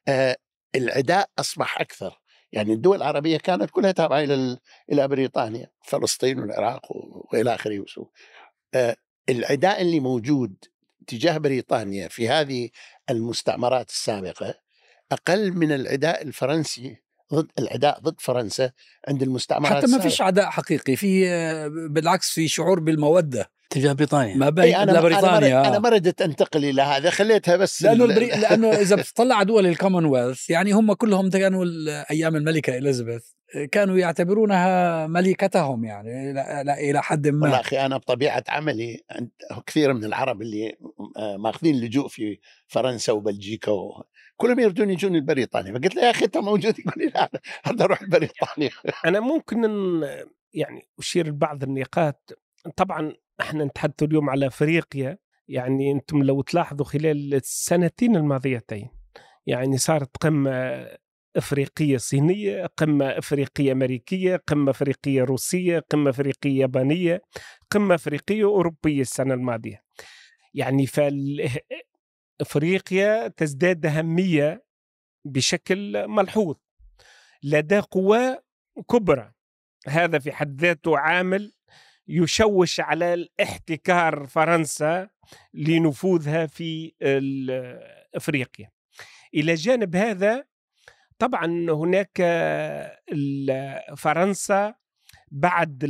آه 0.08 0.36
العداء 0.74 1.30
أصبح 1.38 1.80
أكثر. 1.80 2.20
يعني 2.54 2.72
الدول 2.72 2.96
العربية 2.96 3.36
كانت 3.36 3.70
كلها 3.70 3.92
تابعة 3.92 4.20
إلى 4.20 4.58
إلى 4.92 5.08
بريطانيا 5.08 5.70
فلسطين 5.84 6.38
والعراق 6.38 6.80
وإلى 6.92 7.54
اخره 7.54 7.84
آه 8.74 8.96
العداء 9.28 9.82
اللي 9.82 10.00
موجود 10.00 10.64
تجاه 11.06 11.38
بريطانيا 11.38 12.08
في 12.08 12.28
هذه 12.28 12.70
المستعمرات 13.10 13.88
السابقة 13.88 14.54
أقل 15.12 15.52
من 15.52 15.72
العداء 15.72 16.22
الفرنسي 16.22 17.03
ضد 17.34 17.50
العداء 17.58 18.00
ضد 18.00 18.20
فرنسا 18.20 18.70
عند 19.08 19.22
المستعمرات 19.22 19.72
حتى 19.72 19.86
ما 19.86 19.98
فيش 19.98 20.20
عداء 20.20 20.46
حقيقي 20.46 20.96
في 20.96 21.28
بالعكس 21.88 22.30
في 22.30 22.48
شعور 22.48 22.80
بالمودة. 22.80 23.50
تجاه 23.70 23.92
بريطانيا. 23.92 24.36
ما 24.36 24.50
بين 24.50 24.74
أنا 24.74 25.00
بريطانيا 25.00 25.68
أنا 25.68 25.78
ما 25.78 25.88
ردت 25.88 26.22
أنتقل 26.22 26.64
إلى 26.64 26.82
هذا 26.82 27.10
خليتها 27.10 27.56
بس 27.56 27.82
لأنه 27.82 28.04
البري... 28.04 28.26
لأنه 28.26 28.72
إذا 28.72 28.96
بتطلع 29.02 29.42
دول 29.42 29.66
الكومنولث 29.66 30.50
يعني 30.50 30.72
هم 30.72 30.92
كلهم 30.92 31.30
كانوا 31.30 31.64
أيام 32.10 32.36
الملكة 32.36 32.78
إليزابيث. 32.78 33.24
كانوا 33.72 33.98
يعتبرونها 33.98 35.06
ملكتهم 35.06 35.84
يعني 35.84 36.30
إلى 36.90 37.02
حد 37.02 37.28
ما. 37.28 37.42
والله 37.42 37.60
أخي 37.60 37.86
أنا 37.86 37.96
بطبيعة 37.96 38.44
عملي 38.48 39.00
كثير 39.66 39.92
من 39.92 40.04
العرب 40.04 40.42
اللي 40.42 40.76
ماخذين 41.38 41.80
لجوء 41.80 42.08
في 42.08 42.38
فرنسا 42.66 43.12
وبلجيكا 43.12 43.72
و... 43.72 44.04
كلهم 44.36 44.60
يردون 44.60 44.90
يجون 44.90 45.16
لبريطانيا 45.16 45.72
فقلت 45.72 45.94
له 45.94 46.02
يا 46.02 46.10
أخي 46.10 46.24
أنت 46.24 46.36
موجود؟ 46.36 46.78
يقول 46.78 46.94
لي 46.96 47.06
لا 47.06 47.30
هذا 47.64 47.84
أروح 47.84 48.02
لبريطانيا 48.02 48.70
أنا 49.04 49.20
ممكن 49.20 49.64
إن 49.64 50.02
يعني 50.52 50.88
أشير 50.98 51.26
لبعض 51.26 51.62
النقاط. 51.62 52.38
طبعا 52.76 53.12
إحنا 53.40 53.64
نتحدث 53.64 54.02
اليوم 54.02 54.30
على 54.30 54.46
أفريقيا 54.46 55.18
يعني 55.48 55.92
أنتم 55.92 56.22
لو 56.22 56.42
تلاحظوا 56.42 56.86
خلال 56.86 57.34
السنتين 57.34 58.16
الماضيتين 58.16 58.88
يعني 59.46 59.78
صارت 59.78 60.16
قمه 60.16 60.86
إفريقية 61.36 61.96
صينية، 61.96 62.66
قمة 62.66 63.06
إفريقية 63.06 63.72
أمريكية، 63.72 64.36
قمة 64.36 64.70
إفريقية 64.70 65.22
روسية، 65.22 65.78
قمة 65.78 66.10
إفريقية 66.10 66.60
يابانية، 66.60 67.22
قمة 67.70 67.94
إفريقية 67.94 68.44
أوروبية 68.44 69.00
السنة 69.00 69.34
الماضية. 69.34 69.82
يعني 70.54 70.86
فال 70.86 71.48
افريقيا 72.40 73.28
تزداد 73.28 73.86
أهمية 73.86 74.64
بشكل 75.24 76.08
ملحوظ. 76.08 76.56
لدى 77.42 77.78
قوى 77.78 78.36
كبرى 78.90 79.32
هذا 79.88 80.18
في 80.18 80.32
حد 80.32 80.60
ذاته 80.60 80.98
عامل 80.98 81.52
يشوش 82.08 82.80
على 82.80 83.14
الاحتكار 83.14 84.26
فرنسا 84.26 85.08
لنفوذها 85.54 86.46
في 86.46 86.92
افريقيا. 88.14 88.70
إلى 89.34 89.54
جانب 89.54 89.96
هذا 89.96 90.44
طبعا 91.18 91.46
هناك 91.70 92.22
فرنسا 93.96 94.74
بعد 95.30 95.84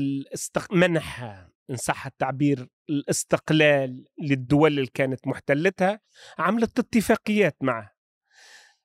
منح 0.72 1.22
إن 1.70 1.76
صح 1.76 2.06
التعبير 2.06 2.68
الاستقلال 2.90 4.04
للدول 4.22 4.70
اللي 4.70 4.86
كانت 4.94 5.26
محتلتها 5.26 6.00
عملت 6.38 6.78
اتفاقيات 6.78 7.56
معه. 7.60 7.94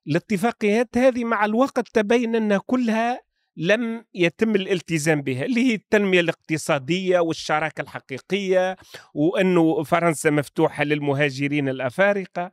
الاتفاقيات 0.06 0.98
هذه 0.98 1.24
مع 1.24 1.44
الوقت 1.44 1.88
تبين 1.88 2.36
انها 2.36 2.58
كلها 2.66 3.20
لم 3.56 4.04
يتم 4.14 4.54
الالتزام 4.54 5.22
بها 5.22 5.44
اللي 5.44 5.60
هي 5.70 5.74
التنمية 5.74 6.20
الاقتصادية 6.20 7.18
والشراكة 7.20 7.80
الحقيقية 7.80 8.76
وأنه 9.14 9.82
فرنسا 9.82 10.30
مفتوحة 10.30 10.84
للمهاجرين 10.84 11.68
الأفارقة. 11.68 12.52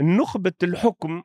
نخبة 0.00 0.52
الحكم 0.62 1.22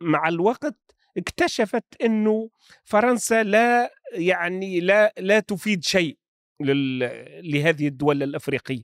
مع 0.00 0.28
الوقت 0.28 0.85
اكتشفت 1.16 1.84
إنه 2.04 2.50
فرنسا 2.84 3.42
لا 3.42 3.90
يعني 4.12 4.80
لا 4.80 5.12
لا 5.18 5.40
تفيد 5.40 5.84
شيء 5.84 6.18
لهذه 6.60 7.88
الدول 7.88 8.22
الأفريقية 8.22 8.82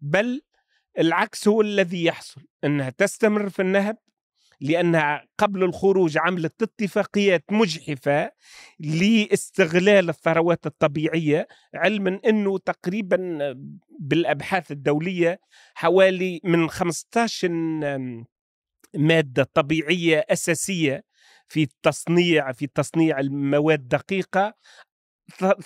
بل 0.00 0.42
العكس 0.98 1.48
هو 1.48 1.60
الذي 1.60 2.04
يحصل 2.04 2.42
إنها 2.64 2.90
تستمر 2.90 3.48
في 3.48 3.62
النهب 3.62 3.96
لأنها 4.60 5.26
قبل 5.38 5.64
الخروج 5.64 6.18
عملت 6.18 6.62
اتفاقيات 6.62 7.44
مجحفة 7.50 8.32
لاستغلال 8.80 10.08
الثروات 10.08 10.66
الطبيعية 10.66 11.48
علما 11.74 12.20
إنه 12.26 12.58
تقريبا 12.58 13.38
بالأبحاث 14.00 14.70
الدولية 14.70 15.40
حوالي 15.74 16.40
من 16.44 16.68
15 16.68 17.48
مادة 18.94 19.42
طبيعية 19.54 20.24
أساسية 20.30 21.04
في 21.50 21.62
التصنيع 21.62 22.52
في 22.52 22.66
تصنيع 22.66 23.20
المواد 23.20 23.80
الدقيقة 23.80 24.54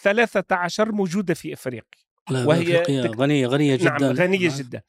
13 0.03 0.93
موجودة 0.93 1.35
في 1.35 1.53
أفريقيا 1.53 2.05
وهي 2.31 2.83
غنية 3.07 3.47
غنية 3.47 3.76
نعم، 3.76 3.97
جدا 3.97 4.07
نعم 4.07 4.17
غنية 4.17 4.49
آه. 4.49 4.59
جدا 4.59 4.83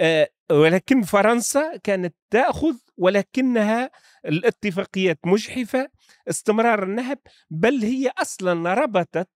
آه 0.00 0.28
ولكن 0.50 1.02
فرنسا 1.02 1.76
كانت 1.76 2.14
تأخذ 2.30 2.76
ولكنها 2.96 3.90
الاتفاقيات 4.26 5.18
مجحفة 5.26 5.88
استمرار 6.28 6.82
النهب 6.82 7.18
بل 7.50 7.84
هي 7.84 8.12
أصلا 8.18 8.74
ربطت 8.74 9.28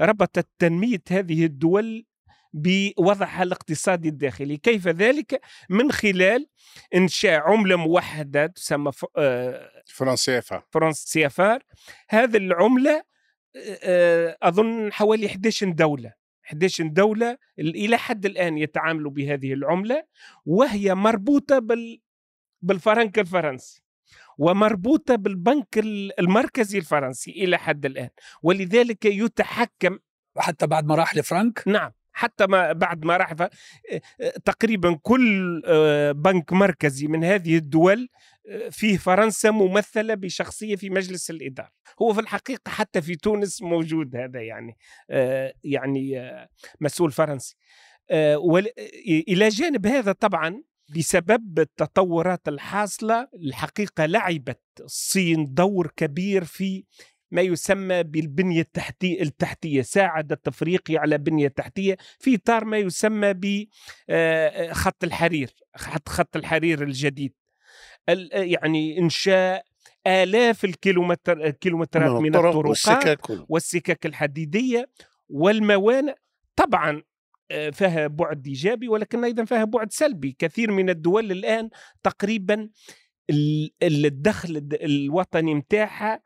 ربطت 0.00 0.48
تنمية 0.58 1.02
هذه 1.10 1.44
الدول 1.44 2.06
بوضعها 2.52 3.42
الاقتصادي 3.42 4.08
الداخلي. 4.08 4.56
كيف 4.56 4.88
ذلك؟ 4.88 5.40
من 5.70 5.92
خلال 5.92 6.46
إنشاء 6.94 7.40
عملة 7.40 7.76
موحدة 7.76 8.46
تسمى 8.46 8.90
آه، 9.16 9.70
فرنسيفا 9.86 10.62
فرنسيفار. 10.70 11.62
هذه 12.08 12.36
العملة 12.36 13.02
آه، 13.82 14.38
أظن 14.42 14.92
حوالي 14.92 15.26
11 15.26 15.70
دولة. 15.70 16.12
11 16.46 16.86
دولة 16.86 17.38
إلى 17.58 17.96
حد 17.96 18.26
الآن 18.26 18.58
يتعاملوا 18.58 19.10
بهذه 19.10 19.52
العملة 19.52 20.04
وهي 20.46 20.94
مربوطة 20.94 21.58
بال 21.58 22.00
بالفرنك 22.62 23.18
الفرنسي 23.18 23.82
ومربوطة 24.38 25.14
بالبنك 25.14 25.78
المركزي 26.18 26.78
الفرنسي 26.78 27.30
إلى 27.30 27.58
حد 27.58 27.86
الآن. 27.86 28.08
ولذلك 28.42 29.04
يتحكم 29.04 29.98
حتى 30.38 30.66
بعد 30.66 30.86
ما 30.86 30.94
راح 30.94 31.16
لفرنك 31.16 31.62
نعم. 31.66 31.92
حتى 32.22 32.46
ما 32.46 32.72
بعد 32.72 33.04
ما 33.04 33.16
راح 33.16 33.34
تقريبا 34.44 34.98
كل 35.02 35.62
بنك 36.16 36.52
مركزي 36.52 37.06
من 37.06 37.24
هذه 37.24 37.56
الدول 37.56 38.08
فيه 38.70 38.96
فرنسا 38.96 39.50
ممثلة 39.50 40.14
بشخصية 40.14 40.76
في 40.76 40.90
مجلس 40.90 41.30
الإدارة. 41.30 41.70
هو 42.02 42.12
في 42.12 42.20
الحقيقة 42.20 42.70
حتى 42.70 43.02
في 43.02 43.16
تونس 43.16 43.62
موجود 43.62 44.16
هذا 44.16 44.42
يعني 44.42 44.76
يعني 45.64 46.20
مسؤول 46.80 47.12
فرنسي. 47.12 47.56
إلى 49.28 49.48
جانب 49.48 49.86
هذا 49.86 50.12
طبعا 50.12 50.62
بسبب 50.96 51.58
التطورات 51.58 52.48
الحاصلة 52.48 53.28
الحقيقة 53.34 54.06
لعبت 54.06 54.62
الصين 54.80 55.54
دور 55.54 55.92
كبير 55.96 56.44
في 56.44 56.84
ما 57.32 57.42
يسمى 57.42 58.02
بالبنية 58.02 58.60
التحتية, 58.60 59.22
التحتية 59.22 59.82
ساعدت 59.82 60.48
أفريقيا 60.48 61.00
على 61.00 61.18
بنية 61.18 61.48
تحتية. 61.48 61.96
في 62.18 62.34
إطار 62.34 62.64
ما 62.64 62.78
يسمى 62.78 63.34
بخط 63.34 65.04
الحرير 65.04 65.50
خط, 65.76 66.08
خط 66.08 66.36
الحرير 66.36 66.82
الجديد. 66.82 67.34
يعني 68.32 68.98
إنشاء 68.98 69.64
آلاف 70.06 70.64
الكيلومتر 70.64 71.46
الكيلومترات 71.46 72.22
من 72.22 72.34
الطرقات 72.34 72.64
والسكك, 72.64 73.20
والسكك 73.48 74.06
الحديدية 74.06 74.90
والموانئ. 75.28 76.14
طبعا 76.56 77.02
فيها 77.72 78.06
بعد 78.06 78.46
إيجابي 78.46 78.88
ولكن 78.88 79.24
أيضا 79.24 79.44
فيها 79.44 79.64
بعد 79.64 79.92
سلبي. 79.92 80.36
كثير 80.38 80.70
من 80.70 80.90
الدول 80.90 81.32
الآن 81.32 81.70
تقريبا 82.02 82.68
الدخل 83.82 84.68
الوطني 84.72 85.54
متاعها 85.54 86.20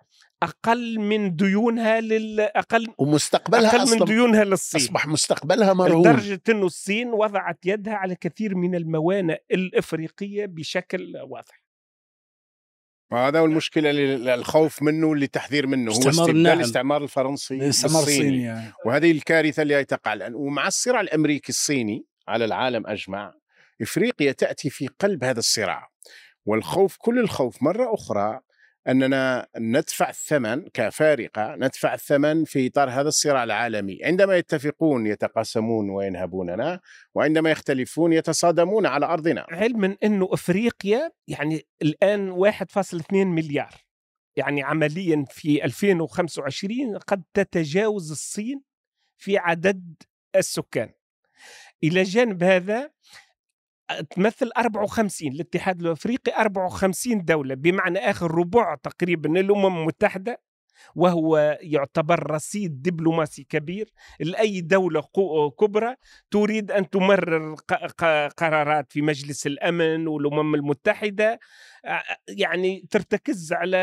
أقل 0.46 1.00
من 1.00 1.36
ديونها 1.36 2.00
للاقل 2.00 2.86
ومستقبلها 2.98 3.76
أقل 3.76 3.98
من 3.98 4.04
ديونها 4.04 4.44
للصين. 4.44 4.80
أصبح 4.80 5.06
مستقبلها 5.06 5.72
مرهون. 5.72 6.00
لدرجة 6.00 6.40
إنه 6.48 6.66
الصين 6.66 7.08
وضعت 7.08 7.66
يدها 7.66 7.94
على 7.94 8.14
كثير 8.14 8.54
من 8.54 8.74
الموانئ 8.74 9.42
الإفريقية 9.50 10.46
بشكل 10.46 11.16
واضح. 11.16 11.66
هذا 13.12 13.38
هو 13.38 13.44
المشكلة 13.44 13.90
الخوف 14.34 14.82
منه 14.82 15.06
والتحذير 15.06 15.66
منه. 15.66 15.92
هو 15.92 16.08
استبدال 16.08 16.42
نعم. 16.42 16.58
الاستعمار 16.58 17.02
الفرنسي 17.02 17.54
الاستعمار 17.54 18.02
الصيني 18.02 18.42
يعني. 18.42 18.72
وهذه 18.84 19.10
الكارثة 19.10 19.62
اللي 19.62 19.84
تقع 19.84 20.12
الآن. 20.12 20.34
ومع 20.34 20.66
الصراع 20.66 21.00
الأمريكي 21.00 21.48
الصيني 21.48 22.06
على 22.28 22.44
العالم 22.44 22.86
أجمع 22.86 23.34
إفريقيا 23.82 24.32
تأتي 24.32 24.70
في 24.70 24.86
قلب 24.86 25.24
هذا 25.24 25.38
الصراع. 25.38 25.88
والخوف 26.46 26.96
كل 26.98 27.18
الخوف 27.18 27.62
مرة 27.62 27.94
أخرى 27.94 28.40
أننا 28.88 29.48
ندفع 29.58 30.08
الثمن 30.08 30.68
كفارقة 30.74 31.54
ندفع 31.54 31.94
الثمن 31.94 32.44
في 32.44 32.66
إطار 32.66 32.90
هذا 32.90 33.08
الصراع 33.08 33.44
العالمي، 33.44 33.98
عندما 34.04 34.36
يتفقون 34.36 35.06
يتقاسمون 35.06 35.90
وينهبوننا، 35.90 36.80
وعندما 37.14 37.50
يختلفون 37.50 38.12
يتصادمون 38.12 38.86
على 38.86 39.06
أرضنا. 39.06 39.46
علما 39.50 39.96
إنه 40.04 40.28
أفريقيا 40.32 41.10
يعني 41.28 41.66
الآن 41.82 42.30
1.2 42.30 43.26
مليار 43.26 43.74
يعني 44.36 44.62
عمليا 44.62 45.24
في 45.30 45.64
2025 45.64 46.98
قد 46.98 47.22
تتجاوز 47.34 48.10
الصين 48.10 48.62
في 49.16 49.38
عدد 49.38 49.94
السكان. 50.36 50.90
إلى 51.84 52.02
جانب 52.02 52.42
هذا 52.42 52.90
تمثل 54.10 54.50
54 54.56 55.32
الاتحاد 55.32 55.80
الأفريقي 55.80 56.32
54 56.40 57.24
دولة 57.24 57.54
بمعنى 57.54 57.98
آخر 57.98 58.30
ربع 58.30 58.74
تقريبا 58.74 59.40
الامم 59.40 59.78
المتحده 59.78 60.40
وهو 60.94 61.58
يعتبر 61.60 62.30
رصيد 62.30 62.82
دبلوماسي 62.82 63.44
كبير. 63.44 63.92
لأي 64.20 64.60
دولة 64.60 65.02
كبرى 65.60 65.94
تريد 66.30 66.70
أن 66.70 66.90
تمرر 66.90 67.54
قرارات 68.36 68.92
في 68.92 69.02
مجلس 69.02 69.46
الأمن 69.46 70.06
والأمم 70.06 70.54
المتحدة. 70.54 71.38
يعني 72.28 72.84
ترتكز 72.90 73.52
على 73.52 73.76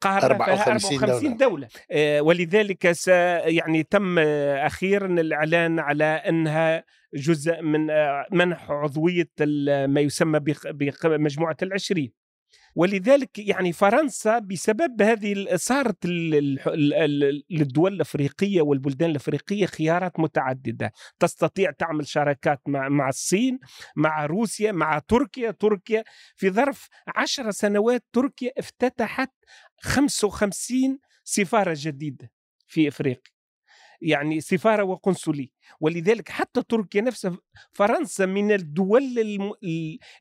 قارة 0.00 0.26
54, 0.26 0.98
54 0.98 1.36
دولة, 1.36 1.68
دولة. 1.90 2.20
ولذلك 2.20 3.06
يعني 3.46 3.82
تم 3.82 4.18
أخيرا 4.18 5.06
الإعلان 5.06 5.78
على 5.78 6.04
أنها 6.04 6.84
جزء 7.14 7.62
من 7.62 7.86
منح 8.32 8.70
عضوية 8.70 9.30
ما 9.86 10.00
يسمى 10.00 10.40
بمجموعة 11.04 11.56
العشرين. 11.62 12.25
ولذلك 12.76 13.38
يعني 13.38 13.72
فرنسا 13.72 14.38
بسبب 14.38 15.02
هذه 15.02 15.46
صارت 15.54 16.06
للدول 17.50 17.92
الأفريقية 17.92 18.62
والبلدان 18.62 19.10
الأفريقية 19.10 19.66
خيارات 19.66 20.20
متعددة. 20.20 20.92
تستطيع 21.18 21.70
تعمل 21.70 22.06
شراكات 22.06 22.60
مع 22.68 23.08
الصين 23.08 23.58
مع 23.96 24.26
روسيا 24.26 24.72
مع 24.72 24.98
تركيا. 24.98 25.50
تركيا 25.50 26.04
في 26.36 26.50
ظرف 26.50 26.88
عشر 27.16 27.50
سنوات 27.50 28.04
تركيا 28.12 28.50
افتتحت 28.58 29.30
55 29.80 30.98
سفارة 31.24 31.74
جديدة 31.78 32.30
في 32.66 32.88
إفريقيا. 32.88 33.32
يعني 34.00 34.40
سفارة 34.40 34.82
وقنصلية. 34.82 35.48
ولذلك 35.80 36.28
حتى 36.28 36.62
تركيا 36.62 37.00
نفسها 37.00 37.38
فرنسا 37.72 38.26
من 38.26 38.52
الدول 38.52 39.02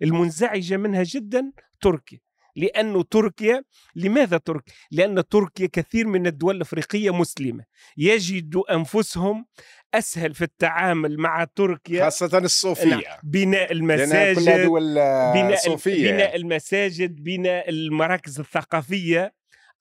المنزعجة 0.02 0.78
منها 0.78 1.04
جدا 1.04 1.52
تركيا. 1.82 2.20
لأن 2.56 3.10
تركيا 3.10 3.64
لماذا 3.96 4.38
تركيا؟ 4.38 4.74
لأن 4.92 5.28
تركيا 5.28 5.70
كثير 5.74 6.08
من 6.08 6.28
الدول 6.28 6.56
الأفريقية 6.56 7.14
مسلمة 7.14 7.64
يجدوا 7.98 8.76
أنفسهم 8.76 9.46
أسهل 9.94 10.34
في 10.34 10.42
التعامل 10.44 11.18
مع 11.18 11.44
تركيا 11.56 12.04
خاصة 12.04 12.38
الصوفية 12.38 12.86
نعم. 12.86 13.02
بناء 13.24 13.72
المساجد 13.72 14.64
دول 14.66 14.94
بناء, 15.34 15.56
صوفية. 15.56 16.12
بناء 16.12 16.36
المساجد 16.36 17.24
بناء 17.24 17.70
المراكز 17.70 18.40
الثقافية 18.40 19.34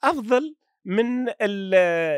أفضل 0.04 0.54
من 0.85 1.26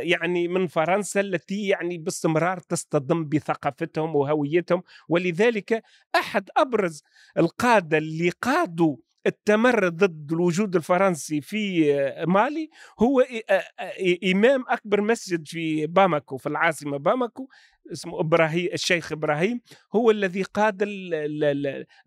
يعني 0.02 0.48
من 0.48 0.66
فرنسا 0.66 1.20
التي 1.20 1.68
يعني 1.68 1.98
باستمرار 1.98 2.58
تصطدم 2.58 3.28
بثقافتهم 3.28 4.16
وهويتهم 4.16 4.82
ولذلك 5.08 5.82
أحد 6.14 6.50
أبرز 6.56 7.02
القادة 7.38 7.98
اللي 7.98 8.30
قادوا 8.30 8.96
التمرد 9.26 9.96
ضد 9.96 10.32
الوجود 10.32 10.76
الفرنسي 10.76 11.40
في 11.40 11.92
مالي 12.26 12.70
هو 13.00 13.24
إمام 14.24 14.64
أكبر 14.68 15.00
مسجد 15.00 15.48
في 15.48 15.86
باماكو 15.86 16.36
في 16.36 16.48
العاصمة 16.48 16.96
باماكو 16.96 17.48
اسمه 17.92 18.20
إبراهيم 18.20 18.68
الشيخ 18.72 19.12
إبراهيم 19.12 19.60
هو 19.94 20.10
الذي 20.10 20.42
قاد 20.42 20.82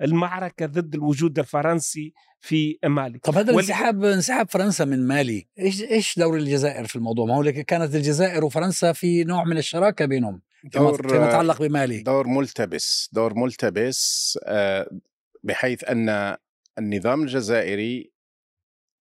المعركة 0.02 0.66
ضد 0.66 0.96
الوجود 0.96 1.40
الفرنسي 1.40 2.14
في 2.42 2.78
مالي. 2.86 3.20
طب 3.20 3.36
هذا 3.36 3.52
الانسحاب 3.52 4.04
انسحاب 4.04 4.50
فرنسا 4.50 4.86
من 4.86 5.08
مالي 5.08 5.48
إيش 5.60 5.84
إيش 5.84 6.20
دور 6.20 6.38
الجزائر 6.38 6.88
في 6.88 6.96
الموضوع؟ 6.96 7.26
ما 7.26 7.36
هو 7.36 7.52
كانت 7.52 7.96
الجزائر 7.96 8.46
وفرنسا 8.46 8.94
في 8.94 9.24
نوع 9.24 9.44
من 9.44 9.58
الشراكة 9.58 10.06
بينهم 10.06 10.42
دور 10.64 11.10
فيما 11.10 11.28
يتعلق 11.28 11.62
بمالي. 11.62 12.02
دور 12.02 12.28
ملتبس 12.28 13.10
دور 13.14 13.34
ملتبس 13.34 14.40
آه، 14.44 14.90
بحيث 15.44 15.84
أن 15.84 16.38
النظام 16.80 17.22
الجزائري 17.22 18.12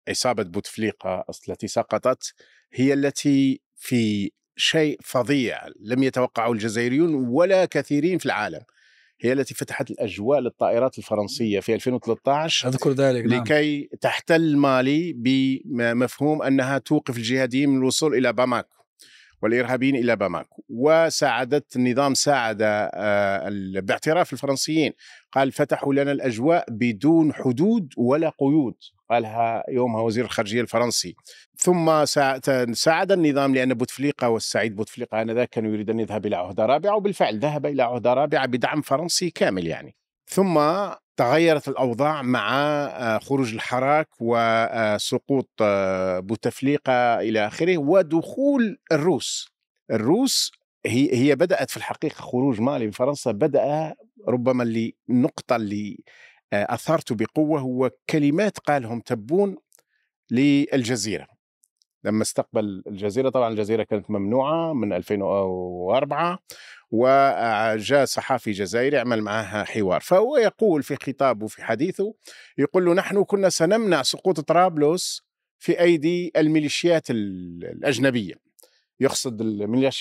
عصابة 0.09 0.43
بوتفليقة 0.43 1.25
التي 1.49 1.69
سقطت 1.69 2.35
هي 2.73 2.93
التي 2.93 3.61
في 3.77 4.31
شيء 4.57 4.99
فظيع 5.05 5.61
لم 5.81 6.03
يتوقعه 6.03 6.53
الجزائريون 6.53 7.15
ولا 7.15 7.65
كثيرين 7.65 8.19
في 8.19 8.27
العالم 8.27 8.61
هي 9.21 9.33
التي 9.33 9.55
فتحت 9.55 9.91
الأجواء 9.91 10.41
للطائرات 10.41 10.99
الفرنسية 10.99 11.61
في 11.61 11.75
2013 11.75 12.69
أذكر 12.69 12.93
ذلك 12.93 13.25
نعم. 13.25 13.43
لكي 13.43 13.89
تحتل 14.01 14.57
مالي 14.57 15.13
بمفهوم 15.13 16.43
أنها 16.43 16.79
توقف 16.79 17.17
الجهاديين 17.17 17.69
من 17.69 17.79
الوصول 17.79 18.15
إلى 18.15 18.33
باماكو 18.33 18.78
والإرهابيين 19.43 19.97
إلى 19.97 20.17
باماكو 20.17 20.63
وساعدت 20.69 21.77
النظام 21.77 22.15
ساعد 22.15 22.59
آه، 22.63 23.49
باعتراف 23.81 24.33
الفرنسيين 24.33 24.93
قال 25.33 25.53
فتحوا 25.53 25.95
لنا 25.95 26.13
الأجواء 26.13 26.65
بدون 26.71 27.35
حدود 27.35 27.93
ولا 27.97 28.33
قيود. 28.39 28.75
قالها 29.11 29.65
يومها 29.69 30.03
وزير 30.03 30.25
الخارجية 30.25 30.61
الفرنسي. 30.61 31.15
ثم 31.57 32.05
ساعد 32.73 33.13
النظام 33.13 33.55
لأن 33.55 33.75
بوتفليقة 33.75 34.29
والسعيد 34.29 34.77
بوتفليقة 34.77 35.23
آنذاك 35.23 35.49
كانوا 35.49 35.73
يريد 35.73 35.91
أن 35.91 36.01
يذهب 36.01 36.27
إلى 36.27 36.37
عهدة 36.37 36.67
رابعة 36.67 36.97
وبالفعل 36.97 37.39
ذهب 37.39 37.67
إلى 37.67 37.83
عهدة 37.83 38.15
رابعة 38.15 38.47
بدعم 38.47 38.83
فرنسي 38.83 39.31
كامل 39.31 39.67
يعني. 39.67 39.97
ثم 40.27 40.59
تغيرت 41.19 41.69
الأوضاع 41.69 42.23
مع 42.23 42.59
آه، 42.61 43.19
خروج 43.19 43.55
الحراك 43.55 44.09
وسقوط 44.21 45.51
آه، 45.61 46.21
بوتفليقة 46.21 47.21
إلى 47.21 47.47
آخره 47.47 47.79
ودخول 47.79 48.79
الروس. 48.93 49.49
الروس 49.91 50.53
هي 50.87 51.15
هي 51.15 51.37
بدأت 51.37 51.71
في 51.71 51.77
الحقيقة 51.77 52.15
خروج 52.23 52.61
مالي 52.61 52.85
من 52.87 52.91
فرنسا 52.91 53.31
بدأ 53.33 53.95
ربما 54.29 54.63
اللي 54.63 54.95
النقطة 55.11 55.57
اللي 55.57 55.99
آه، 56.53 56.67
أثرت 56.75 57.13
بقوة 57.13 57.61
هو 57.61 57.91
كلمات 58.11 58.59
قالهم 58.59 59.01
تبون 59.01 59.57
للجزيرة. 60.31 61.38
لما 62.05 62.23
استقبل 62.23 62.83
الجزيرة 62.87 63.29
طبعا 63.29 63.49
الجزيرة 63.49 63.83
كانت 63.83 64.11
ممنوعة 64.11 64.73
من 64.73 64.93
2004 64.93 66.39
وجاء 66.91 68.05
صحافي 68.05 68.51
جزائري 68.51 68.97
يعمل 68.97 69.23
معها 69.23 69.65
حوار. 69.65 70.01
فهو 70.01 70.37
يقول 70.37 70.83
في 70.83 70.97
خطابه 70.97 71.47
في 71.47 71.65
حديثه 71.65 72.15
يقول 72.59 72.85
له 72.85 72.95
نحن 72.95 73.25
كنا 73.25 73.49
سنمنع 73.49 74.03
سقوط 74.03 74.41
طرابلس 74.41 75.23
في 75.59 75.81
أيدي 75.81 76.33
الميليشيات 76.37 77.11
الأجنبية. 77.11 78.35
يقصد 79.01 79.43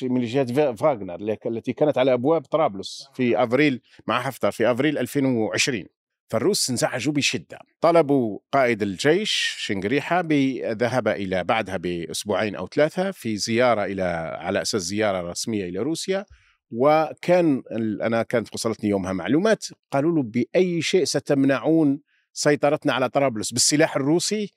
ميليشيات 0.03 0.51
فاغنر 0.51 1.37
التي 1.45 1.73
كانت 1.73 1.97
على 1.97 2.13
أبواب 2.13 2.41
طرابلس 2.41 3.09
في 3.13 3.43
أفريل 3.43 3.81
مع 4.07 4.21
حفتر 4.21 4.51
في 4.51 4.71
أفريل 4.71 4.97
2020 4.97 5.85
فالروس 6.27 6.69
انزعجوا 6.69 7.13
بشدة. 7.13 7.59
طلبوا 7.81 8.39
قائد 8.51 8.81
الجيش 8.81 9.55
شنغريحة 9.57 10.21
بالذهاب 10.21 11.07
إلى 11.07 11.43
بعدها 11.43 11.77
بأسبوعين 11.77 12.55
أو 12.55 12.67
ثلاثة 12.67 13.11
في 13.11 13.37
زيارة 13.37 13.85
إلى 13.85 14.03
على 14.39 14.61
أساس 14.61 14.81
زيارة 14.81 15.29
رسمية 15.29 15.65
إلى 15.65 15.79
روسيا. 15.79 16.25
وكان 16.71 17.63
أنا 18.01 18.23
كانت 18.23 18.53
وصلتني 18.53 18.89
يومها 18.89 19.13
معلومات 19.13 19.65
قالوا 19.91 20.15
له 20.15 20.23
بأي 20.23 20.81
شيء 20.81 21.03
ستمنعون 21.03 21.99
سيطرتنا 22.33 22.93
على 22.93 23.09
طرابلس؟ 23.09 23.51
بالسلاح 23.51 23.95
الروسي؟ 23.95 24.51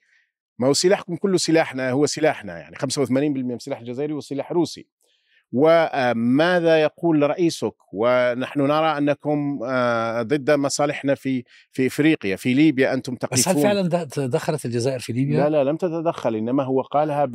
ما 0.59 0.67
هو 0.67 0.73
سلاحكم 0.73 1.15
كله 1.15 1.37
سلاحنا 1.37 1.91
هو 1.91 2.05
سلاحنا 2.05 2.59
يعني 2.59 2.75
85% 2.75 3.11
من 3.11 3.55
السلاح 3.55 3.79
الجزائري 3.79 4.13
هو 4.13 4.19
سلاح 4.19 4.51
روسي. 4.51 4.87
وماذا 5.51 6.81
يقول 6.81 7.29
رئيسك 7.29 7.75
ونحن 7.93 8.61
نرى 8.61 8.97
أنكم 8.97 9.59
آه، 9.65 10.21
ضد 10.21 10.51
مصالحنا 10.51 11.15
في 11.15 11.43
في 11.71 11.87
إفريقيا 11.87 12.35
في 12.35 12.53
ليبيا 12.53 12.93
أنتم 12.93 13.15
تقفون 13.15 13.37
بس 13.37 13.47
هل 13.47 13.61
فعلا 13.61 14.07
دخلت 14.27 14.65
الجزائر 14.65 14.99
في 14.99 15.13
ليبيا؟ 15.13 15.37
لا 15.37 15.49
لا 15.49 15.63
لم 15.63 15.77
تتدخل 15.77 16.35
إنما 16.35 16.63
هو 16.63 16.81
قالها 16.81 17.25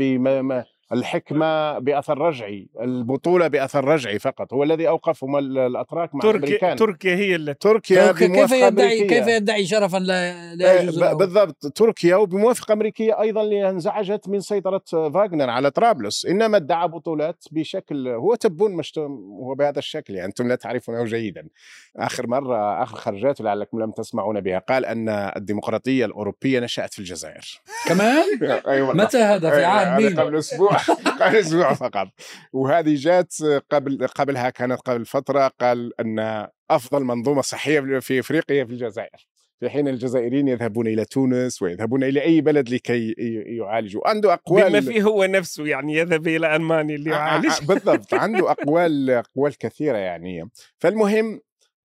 الحكمة 0.92 1.78
بأثر 1.78 2.18
رجعي 2.18 2.68
البطولة 2.80 3.48
بأثر 3.48 3.84
رجعي 3.84 4.18
فقط 4.18 4.52
هو 4.52 4.62
الذي 4.62 4.88
أوقفهم 4.88 5.36
الأتراك 5.38 6.14
مع 6.14 6.20
تركيا 6.20 6.38
الأمريكان. 6.38 6.76
تركيا 6.76 7.16
هي 7.16 7.34
اللي 7.34 7.54
تركيا 7.54 8.12
كيف 8.12 8.52
يدعي 8.52 8.68
أمريكية. 8.68 9.06
كيف 9.08 9.26
يدعي 9.26 9.66
شرفا 9.66 9.96
لا, 9.96 10.54
لا 10.54 10.80
يجوز 10.82 10.98
له؟ 10.98 11.12
بالضبط 11.12 11.66
تركيا 11.74 12.16
وبموافقة 12.16 12.72
أمريكية 12.72 13.20
أيضا 13.20 13.42
لانزعجت 13.42 14.28
من 14.28 14.40
سيطرة 14.40 14.82
فاغنر 14.90 15.50
على 15.50 15.70
طرابلس. 15.70 16.26
إنما 16.26 16.56
ادعى 16.56 16.88
بطولات 16.88 17.44
بشكل 17.50 18.08
هو 18.08 18.34
تبون 18.34 18.72
مش 18.72 18.98
هو 19.42 19.54
بهذا 19.54 19.78
الشكل 19.78 20.14
يعني 20.14 20.28
أنتم 20.28 20.48
لا 20.48 20.54
تعرفونه 20.54 21.04
جيدا. 21.04 21.48
آخر 21.96 22.26
مرة 22.26 22.82
آخر 22.82 22.96
خرجاته 22.96 23.44
لعلكم 23.44 23.80
لم 23.82 23.90
تسمعون 23.90 24.40
بها 24.40 24.58
قال 24.58 24.84
أن 24.86 25.08
الديمقراطية 25.08 26.04
الأوروبية 26.04 26.60
نشأت 26.60 26.92
في 26.92 26.98
الجزائر. 26.98 27.60
كمان؟ 27.88 28.24
والله. 28.66 29.04
متى 29.04 29.18
هذا؟ 29.18 29.50
في 29.50 29.64
عام 29.64 30.02
مين؟ 30.02 30.20
قبل 30.20 30.38
أسبوع. 30.38 30.75
قبل 31.20 31.36
أسبوع 31.36 31.74
فقط. 31.74 32.08
وهذه 32.52 32.94
جات 32.94 33.34
قبل 33.70 34.06
قبلها 34.06 34.50
كانت 34.50 34.80
قبل 34.80 35.04
فترة 35.04 35.48
قال 35.60 36.00
أن 36.00 36.46
أفضل 36.70 37.04
منظومة 37.04 37.42
صحية 37.42 37.98
في 37.98 38.20
إفريقيا 38.20 38.64
في 38.64 38.72
الجزائر. 38.72 39.26
في 39.60 39.70
حين 39.70 39.88
الجزائريين 39.88 40.48
يذهبون 40.48 40.86
إلى 40.86 41.04
تونس 41.04 41.62
ويذهبون 41.62 42.04
إلى 42.04 42.22
أي 42.22 42.40
بلد 42.40 42.68
لكي 42.68 43.14
يعالجوا. 43.58 44.08
عنده 44.08 44.32
أقوال 44.32 44.70
بما 44.70 44.80
فيه 44.80 45.02
هو 45.02 45.24
نفسه 45.24 45.66
يعني 45.66 45.94
يذهب 45.94 46.28
إلى 46.28 46.56
ألمانيا 46.56 46.96
اللي 46.96 47.10
يعالج 47.10 47.46
آه، 47.46 47.66
بالضبط. 47.68 48.14
عنده 48.14 48.50
أقوال 48.50 49.10
أقوال 49.10 49.58
كثيرة 49.58 49.96
يعني. 49.96 50.50
فالمهم 50.78 51.40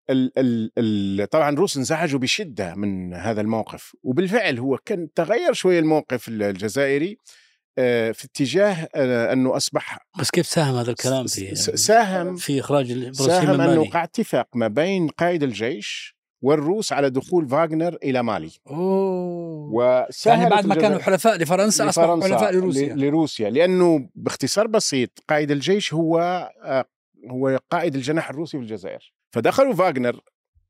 ال 0.09 0.31
ال 0.37 0.71
ال 0.77 1.29
طبعا 1.29 1.49
الروس 1.49 1.77
انزعجوا 1.77 2.19
بشدة 2.19 2.75
من 2.75 3.13
هذا 3.13 3.41
الموقف. 3.41 3.95
وبالفعل 4.03 4.59
هو 4.59 4.77
كان 4.77 5.13
تغير 5.13 5.53
شوية 5.53 5.79
الموقف 5.79 6.27
الجزائري. 6.27 7.11
آه، 7.11 7.40
في 7.75 8.25
اتجاه 8.25 8.89
آه، 8.95 9.33
أنه 9.33 9.57
أصبح 9.57 9.97
بس 10.19 10.31
كيف 10.31 10.47
ساهم 10.47 10.75
هذا 10.75 10.91
الكلام 10.91 11.27
في 11.27 11.55
ساهم 11.55 12.35
في 12.35 12.59
إخراج 12.59 12.91
البروسيم 12.91 13.27
ساهم 13.27 13.61
أنه 13.61 13.81
وقع 13.81 14.03
اتفاق 14.03 14.47
ما 14.55 14.67
بين 14.67 15.07
قائد 15.07 15.43
الجيش 15.43 16.15
والروس 16.43 16.93
على 16.93 17.09
دخول 17.09 17.49
فاغنر 17.49 17.97
إلى 18.03 18.23
مالي. 18.23 18.51
أوه. 18.67 20.07
يعني 20.25 20.49
بعد 20.49 20.65
ما 20.65 20.75
كانوا 20.75 20.99
حلفاء 20.99 21.37
لفرنسا 21.37 21.89
أصبحوا 21.89 22.15
لفرنسا 22.17 22.35
حلفاء 22.35 22.53
لروسيا. 22.53 22.95
لروسيا 22.95 23.49
لأنه 23.49 24.09
باختصار 24.15 24.67
بسيط 24.67 25.09
قائد 25.29 25.51
الجيش 25.51 25.93
هو 25.93 26.19
آه، 26.63 26.85
هو 27.31 27.59
قائد 27.71 27.95
الجناح 27.95 28.29
الروسي 28.29 28.57
في 28.57 28.63
الجزائر. 28.63 29.13
فدخلوا 29.33 29.73
فاغنر 29.73 30.21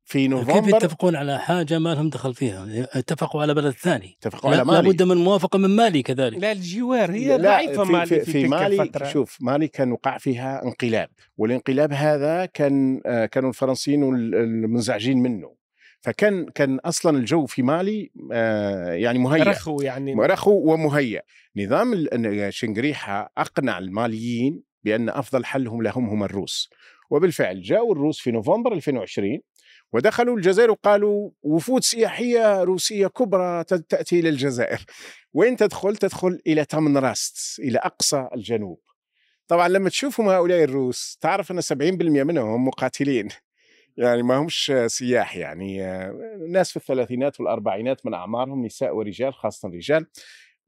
في 0.06 0.20
كيف 0.20 0.32
نوفمبر 0.32 0.78
يتفقون 0.78 1.16
على 1.16 1.40
حاجة 1.40 1.80
ما 1.80 1.94
لهم 1.96 2.10
دخل 2.10 2.34
فيها؟ 2.34 2.68
اتفقوا 2.94 3.42
على 3.42 3.54
بلد 3.54 3.74
ثاني. 3.74 4.18
اتفقوا 4.22 4.52
لا 4.52 4.58
على 4.58 4.66
مالي. 4.66 4.82
لابد 4.88 5.04
من 5.04 5.18
موافقة 5.18 5.60
من 5.60 5.70
مالي 5.70 6.04
كذلك. 6.04 6.38
لا 6.38 6.52
الجوار 6.52 7.12
هي 7.12 7.28
لا 7.38 7.44
ضعيفة 7.44 7.84
في, 7.86 7.92
مالي 7.92 8.06
في, 8.06 8.20
في, 8.20 8.32
في 8.32 8.42
تلك 8.42 8.50
مالي 8.50 8.82
الفترة. 8.82 9.06
شوف 9.06 9.38
مالي 9.42 9.68
كان 9.68 9.92
وقع 9.92 10.18
فيها 10.18 10.64
انقلاب 10.64 11.10
والانقلاب 11.38 11.94
هذا 11.94 12.46
كان 12.46 13.02
آه، 13.06 13.26
كانوا 13.26 13.50
الفرنسيين 13.50 14.04
وال- 14.04 14.36
المنزعجين 14.36 15.18
منه. 15.18 15.56
فكان 16.02 16.46
كان 16.46 16.80
أصلا 16.80 17.18
الجو 17.18 17.46
في 17.46 17.62
مالي 17.62 18.12
آه، 18.32 18.92
يعني 18.94 19.20
مهيأ. 19.20 19.44
رخو 19.44 19.82
يعني. 19.82 20.14
رخو 20.20 20.52
ومهيأ. 20.74 21.22
نظام 21.58 21.94
ال- 21.94 22.54
شنقريحة 22.54 23.32
أقنع 23.38 23.78
الماليين 23.78 24.62
بأن 24.84 25.10
أفضل 25.10 25.46
حلهم 25.46 25.82
لهم 25.82 26.10
هم 26.10 26.24
الروس. 26.24 26.70
وبالفعل 27.10 27.62
جاءوا 27.62 27.94
الروس 27.94 28.20
في 28.20 28.32
نوفمبر 28.32 28.74
2020 28.74 29.40
ودخلوا 29.94 30.38
الجزائر 30.38 30.72
وقالوا 30.72 31.32
وفود 31.42 31.84
سياحية 31.84 32.64
روسية 32.64 33.08
كبرى 33.08 33.64
تأتي 33.64 34.20
إلى 34.20 34.30
الجزائر 34.30 34.86
وين 35.34 35.56
تدخل؟ 35.56 35.96
تدخل 35.96 36.42
إلى 36.48 36.66
تامنراست 36.66 37.60
إلى 37.60 37.80
أقصى 37.80 38.28
الجنوب. 38.36 38.80
طبعا 39.48 39.68
لما 39.68 39.90
تشوفهم 39.90 40.30
هؤلاء 40.30 40.64
الروس 40.64 41.18
تعرف 41.22 41.52
أن 41.52 41.62
70% 41.62 41.74
منهم 42.24 42.68
مقاتلين. 42.68 43.28
يعني 43.98 44.24
ما 44.24 44.38
همش 44.38 44.72
سياح 44.88 45.38
يعني 45.38 45.78
ناس 46.50 46.72
في 46.72 46.78
الثلاثينات 46.78 47.40
والأربعينات 47.40 48.06
من 48.06 48.14
أعمارهم 48.14 48.66
نساء 48.66 48.96
ورجال 48.96 49.34
خاصة 49.34 49.68
الرجال. 49.68 50.06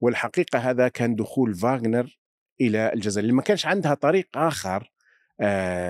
والحقيقة 0.02 0.60
هذا 0.60 0.88
كان 0.88 1.16
دخول 1.16 1.54
فاغنر 1.54 2.20
إلى 2.62 2.94
الجزائر 2.94 3.24
اللي 3.24 3.36
ما 3.36 3.42
كانش 3.42 3.66
عندها 3.66 3.94
طريق 3.94 4.28
آخر 4.36 4.92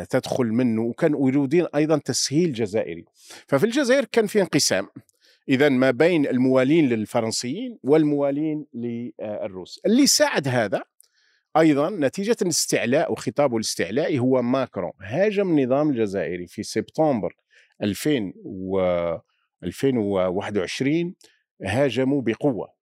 تدخل 0.09 0.45
منه 0.45 0.81
وكانوا 0.81 1.29
يريدون 1.29 1.67
أيضا 1.75 1.97
تسهيل 1.97 2.53
جزائري. 2.53 3.05
ففي 3.47 3.63
الجزائر 3.63 4.05
كان 4.05 4.27
في 4.27 4.41
انقسام. 4.41 4.87
إذا 5.49 5.69
ما 5.69 5.91
بين 5.91 6.27
الموالين 6.27 6.89
للفرنسيين 6.89 7.79
والموالين 7.83 8.65
للروس. 8.73 9.81
اللي 9.85 10.07
ساعد 10.07 10.47
هذا 10.47 10.83
أيضا 11.57 11.89
نتيجة 11.89 12.35
الاستعلاء 12.41 13.11
وخطابه 13.11 13.55
الاستعلائي 13.55 14.19
هو 14.19 14.41
ماكرون. 14.41 14.91
هاجم 15.01 15.49
النظام 15.49 15.89
الجزائري 15.89 16.47
في 16.47 16.63
سبتمبر 16.63 17.35
2000 17.81 18.33
و 18.45 18.79
2021 19.63 21.15
هاجموا 21.63 22.21
بقوة. 22.21 22.73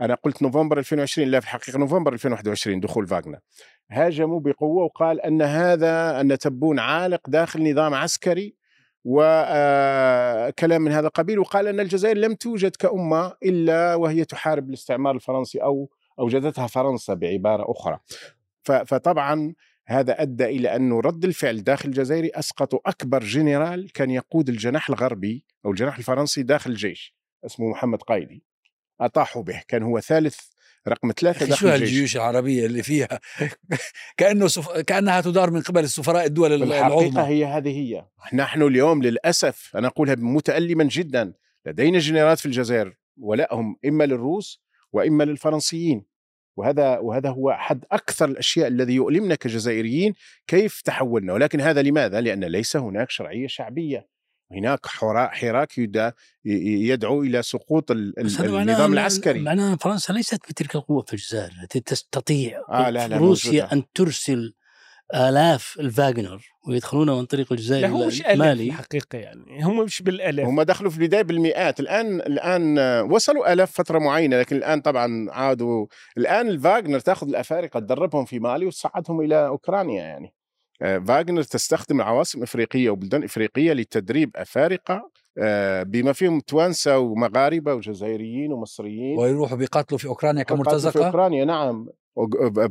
أنا 0.00 0.14
قلت 0.14 0.42
نوفمبر 0.42 0.78
2020 0.78 1.28
لا 1.28 1.40
في 1.40 1.46
الحقيقة 1.46 1.78
نوفمبر 1.78 2.12
2021 2.12 2.80
دخول 2.80 3.06
فاغنر. 3.06 3.38
هاجموا 3.90 4.40
بقوة 4.40 4.84
وقال 4.84 5.20
أن 5.20 5.42
هذا 5.42 6.20
أن 6.20 6.38
تبون 6.38 6.78
عالق 6.78 7.30
داخل 7.30 7.70
نظام 7.70 7.94
عسكري 7.94 8.54
وكلام 9.04 10.82
من 10.82 10.92
هذا 10.92 11.06
القبيل 11.06 11.38
وقال 11.38 11.66
أن 11.66 11.80
الجزائر 11.80 12.16
لم 12.16 12.34
توجد 12.34 12.76
كأمة 12.76 13.36
إلا 13.42 13.94
وهي 13.94 14.24
تحارب 14.24 14.68
الاستعمار 14.68 15.14
الفرنسي 15.14 15.62
أو 15.62 15.90
أوجدتها 16.18 16.66
فرنسا 16.66 17.14
بعبارة 17.14 17.70
أخرى. 17.70 17.98
فطبعا 18.62 19.54
هذا 19.86 20.22
أدى 20.22 20.44
إلى 20.44 20.76
انه 20.76 21.00
رد 21.00 21.24
الفعل 21.24 21.64
داخل 21.64 21.88
الجزائر 21.88 22.30
اسقطوا 22.34 22.78
أكبر 22.86 23.22
جنرال 23.22 23.92
كان 23.92 24.10
يقود 24.10 24.48
الجناح 24.48 24.88
الغربي 24.88 25.44
أو 25.64 25.70
الجناح 25.70 25.98
الفرنسي 25.98 26.42
داخل 26.42 26.70
الجيش 26.70 27.14
اسمه 27.46 27.68
محمد 27.68 28.02
قايدي. 28.02 28.44
أطاحوا 29.00 29.42
به 29.42 29.62
كان 29.68 29.82
هو 29.82 30.00
ثالث 30.00 30.40
رقم 30.88 31.12
داخل 31.22 31.46
شو 31.46 31.68
الجيش. 31.68 31.82
هالجيوش 31.82 32.16
العربية 32.16 32.66
اللي 32.66 32.82
فيها؟ 32.82 33.20
كأنه 34.18 34.46
سف... 34.46 34.68
كأنها 34.68 35.20
تدار 35.20 35.50
من 35.50 35.60
قبل 35.62 35.84
السفراء 35.84 36.26
الدول 36.26 36.52
العظمى. 36.52 37.22
هي 37.22 37.44
هذه 37.44 37.68
هي. 37.68 38.04
نحن 38.32 38.62
اليوم 38.62 39.02
للأسف 39.02 39.76
أنا 39.76 39.86
أقولها 39.86 40.14
متألما 40.14 40.84
جدا 40.84 41.32
لدينا 41.66 41.98
جنرالات 41.98 42.38
في 42.38 42.46
الجزائر 42.46 42.96
ولائهم 43.16 43.76
إما 43.86 44.04
للروس 44.04 44.62
وإما 44.92 45.24
للفرنسيين. 45.24 46.04
وهذا 46.56 46.98
وهذا 46.98 47.30
هو 47.30 47.50
أحد 47.50 47.84
أكثر 47.92 48.28
الأشياء 48.28 48.68
الذي 48.68 48.94
يؤلمنا 48.94 49.34
كجزائريين 49.34 50.14
كيف 50.46 50.80
تحولنا. 50.80 51.32
ولكن 51.32 51.60
هذا 51.60 51.82
لماذا؟ 51.82 52.20
لأن 52.20 52.44
ليس 52.44 52.76
هناك 52.76 53.10
شرعية 53.10 53.46
شعبية. 53.46 54.17
هناك 54.52 54.86
حرا- 54.86 55.28
حراك 55.32 55.78
يدعو 56.44 57.22
إلى 57.22 57.42
سقوط 57.42 57.90
ال- 57.90 58.12
بس 58.24 58.40
ال- 58.40 58.44
هذا 58.44 58.52
معناه 58.52 58.72
النظام 58.72 58.92
العسكري. 58.92 59.40
معناه 59.40 59.72
أن 59.72 59.76
فرنسا 59.76 60.12
ليست 60.12 60.40
بتلك 60.50 60.74
القوة 60.76 61.02
في 61.02 61.12
الجزائر 61.12 61.52
التي 61.62 61.80
تستطيع 61.80 62.62
آه، 62.70 62.90
لا، 62.90 63.08
لا، 63.08 63.16
روسيا 63.16 63.50
موجودة. 63.50 63.72
أن 63.72 63.82
ترسل 63.94 64.54
آلاف 65.14 65.76
الفاغنر 65.80 66.46
ويدخلون 66.68 67.10
من 67.10 67.24
طريق 67.24 67.52
الجزائر 67.52 67.82
لا 67.82 67.88
هو 67.88 67.98
إلى 67.98 68.06
مش 68.06 68.22
ألف 68.26 68.38
مالي. 68.40 68.66
الحقيقة 68.66 69.18
يعني 69.18 69.64
هم 69.64 69.84
مش 69.84 70.02
بالآلاف 70.02 70.46
هم 70.46 70.62
دخلوا 70.62 70.90
في 70.90 70.98
البداية 70.98 71.22
بالمئات 71.22 71.80
الآن 71.80 72.20
الآن 72.20 72.78
وصلوا 73.10 73.52
آلاف 73.52 73.72
فترة 73.72 73.98
معينة 73.98 74.38
لكن 74.38 74.56
الآن 74.56 74.80
طبعا 74.80 75.26
عادوا. 75.30 75.86
الآن 76.18 76.48
الفاغنر 76.48 77.00
تأخذ 77.00 77.28
الأفارقة 77.28 77.80
تدربهم 77.80 78.24
في 78.24 78.38
مالي 78.38 78.66
وتصعدهم 78.66 79.20
إلى 79.20 79.46
أوكرانيا 79.46 80.02
يعني. 80.02 80.34
فاغنر 80.80 81.42
تستخدم 81.42 82.02
عواصم 82.02 82.42
إفريقية 82.42 82.90
وبلدان 82.90 83.24
إفريقية 83.24 83.72
لتدريب 83.72 84.30
أفارقة 84.36 85.10
آه، 85.38 85.82
بما 85.82 86.12
فيهم 86.12 86.40
توانسة 86.40 86.98
ومغاربة 86.98 87.74
وجزائريين 87.74 88.52
ومصريين. 88.52 89.18
ويروحوا 89.18 89.56
بيقاتلوا 89.56 89.98
في 89.98 90.08
أوكرانيا 90.08 90.42
قاتلوا 90.42 90.64
في 90.64 90.70
كمرتزقة؟ 90.70 91.06
أوكرانيا 91.06 91.44
نعم. 91.44 91.88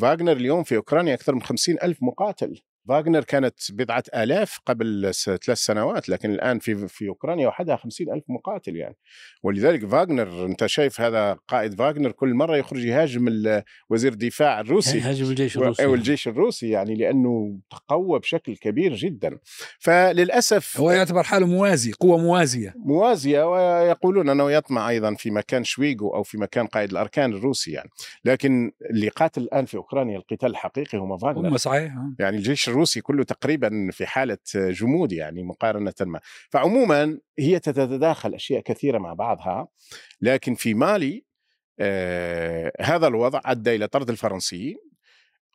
فاغنر 0.02 0.32
اليوم 0.32 0.64
في 0.64 0.76
أوكرانيا 0.76 1.14
أكثر 1.14 1.36
من 1.36 1.42
خمسين 1.42 1.78
ألف 1.84 1.98
مقاتل. 2.02 2.62
فاغنر 2.88 3.24
كانت 3.24 3.72
بضعة 3.72 4.04
آلاف 4.16 4.60
قبل 4.66 5.12
ثلاث 5.14 5.58
سنوات 5.58 6.10
لكن 6.10 6.32
الآن 6.32 6.60
في 6.60 6.88
في 6.88 7.08
أوكرانيا 7.08 7.48
وحدها 7.48 7.76
خمسين 7.76 8.14
ألف 8.14 8.24
مقاتل 8.30 8.76
يعني. 8.76 8.96
ولذلك 9.44 9.86
فاغنر 9.86 10.46
أنت 10.46 10.66
شايف 10.66 11.02
هذا 11.02 11.34
قائد 11.48 11.74
فاغنر 11.74 12.12
كل 12.12 12.34
مرة 12.34 12.58
يخرج 12.58 12.86
يهاجم 12.86 13.28
وزير 13.90 14.12
الدفاع 14.12 14.60
الروسي. 14.60 15.02
هاجم 15.02 15.30
الجيش 15.30 15.58
الروسي. 15.58 15.86
أو 15.86 15.94
الجيش 15.94 16.28
الروسي 16.28 16.70
يعني 16.70 16.96
لأنه 16.96 17.60
تقوى 17.70 18.20
بشكل 18.20 18.56
كبير 18.56 18.96
جدا. 18.96 19.40
فللأسف 19.80 20.80
هو 20.80 20.92
يعتبر 20.92 21.24
حاله 21.24 21.48
موازي 21.48 21.92
قوة 21.92 22.18
موازية. 22.18 22.74
موازية 22.78 23.44
ويقولون 23.44 24.30
أنه 24.30 24.52
يطمع 24.52 24.90
أيضا 24.90 25.16
في 25.16 25.32
مكان 25.32 25.64
شويغو 25.64 26.16
أو 26.16 26.24
في 26.24 26.38
مكان 26.38 26.68
قائد 26.68 26.92
الأركان 26.92 27.34
الروسي 27.34 27.72
يعني. 27.72 27.90
لكن 28.26 28.72
اللي 28.92 29.10
قاتل 29.10 29.42
الآن 29.42 29.66
في 29.66 29.78
أوكرانيا 29.78 30.18
القتال 30.18 30.50
الحقيقي 30.50 30.98
هم 30.98 31.18
فاغنر. 31.18 31.50
هم 31.50 31.58
صحيح 31.58 31.94
آه. 31.94 32.16
يعني 32.20 32.38
الجيش 32.38 32.70
الروسي 32.78 33.02
كله 33.02 33.24
تقريبا 33.24 33.90
في 33.92 34.06
حالة 34.06 34.38
جمود 34.56 35.12
يعني 35.12 35.44
مقارنة 35.44 35.94
ما. 36.02 36.20
فعموما 36.50 37.20
هي 37.40 37.60
تتداخل 37.60 38.34
أشياء 38.34 38.62
كثيرة 38.62 38.98
مع 38.98 39.14
بعضها 39.14 39.68
لكن 40.22 40.56
في 40.56 40.74
مالي 40.74 41.26
آه 41.80 42.72
هذا 42.82 43.08
الوضع 43.08 43.42
أدى 43.46 43.76
إلى 43.76 43.88
طرد 43.88 44.10
الفرنسيين 44.10 44.78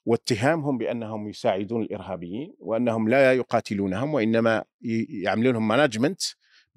واتهامهم 0.05 0.79
بأنهم 0.79 1.29
يساعدون 1.29 1.83
الإرهابيين 1.83 2.55
وأنهم 2.59 3.09
لا 3.09 3.33
يقاتلونهم 3.33 4.15
وإنما 4.15 4.65
يعملون 5.23 5.53
لهم 5.55 5.69
management 5.69 6.23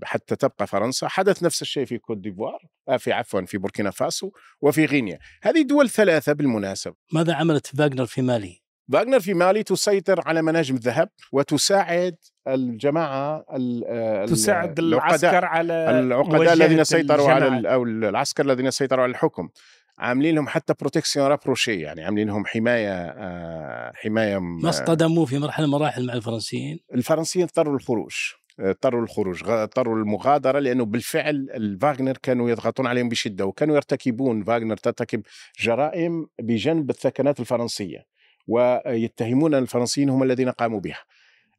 حتى 0.04 0.36
تبقى 0.36 0.68
فرنسا. 0.68 1.08
حدث 1.08 1.44
نفس 1.44 1.62
الشيء 1.62 1.86
في 1.86 1.98
كوت 1.98 2.18
ديفوار 2.18 2.60
آه، 2.90 2.98
في 2.98 3.12
عفوا 3.12 3.42
في 3.42 3.58
بوركينا 3.58 3.92
فاسو 3.92 4.32
وفي 4.62 4.86
غينيا. 4.86 5.20
هذه 5.44 5.62
دول 5.62 5.90
ثلاثة 5.90 6.34
بالمناسبة. 6.34 6.96
ماذا 7.14 7.34
عملت 7.34 7.68
فاغنر 7.68 8.06
في 8.06 8.22
مالي؟ 8.22 8.65
فاغنر 8.94 9.20
في 9.20 9.34
مالي 9.34 9.64
تسيطر 9.64 10.22
على 10.28 10.42
مناجم 10.42 10.76
الذهب 10.76 11.10
وتساعد 11.32 12.16
الجماعة 12.48 13.46
تساعد 14.26 14.80
العسكر 14.80 15.46
على 15.46 15.74
العقداء 15.74 16.54
الذين 16.54 16.84
سيطروا 16.84 17.30
على 17.30 17.74
أو 17.74 17.84
العسكر 17.84 18.46
الذين 18.46 18.72
سيطروا 18.72 19.04
على 19.04 19.10
الحكم. 19.10 19.50
عاملين 19.98 20.36
لهم 20.36 20.48
حتى 20.48 20.74
protection 20.80 21.28
rapprochée 21.28 21.80
يعني 21.82 22.04
عاملين 22.04 22.28
لهم 22.28 22.46
حماية 22.46 22.94
آه، 22.94 23.92
حماية 23.96 24.38
ما 24.38 24.70
اصطدموا 24.70 25.26
في 25.26 25.40
مرحلة 25.40 25.68
مراحل 25.68 26.08
مع 26.08 26.14
الفرنسيين؟ 26.14 26.80
الفرنسيين 26.94 27.46
اضطروا 27.46 27.74
للخروج 27.74 28.14
اضطروا 28.60 29.02
للخروج 29.02 29.44
اضطروا 29.50 29.98
للمغادرة 29.98 30.60
لأنه 30.60 30.86
بالفعل 30.86 31.48
الفاغنر 31.54 32.18
كانوا 32.18 32.50
يضغطون 32.50 32.88
عليهم 32.88 33.10
بشدة 33.10 33.46
وكانوا 33.46 33.76
يرتكبون 33.76 34.44
فاغنر 34.44 34.78
ترتكب 34.78 35.22
جرائم 35.60 36.28
بجنب 36.40 36.90
الثكنات 36.90 37.40
الفرنسية. 37.40 38.15
ويتهمون 38.48 39.56
الفرنسيين 39.56 40.10
هم 40.10 40.24
الذين 40.24 40.50
قاموا 40.50 40.80
بها. 40.80 41.00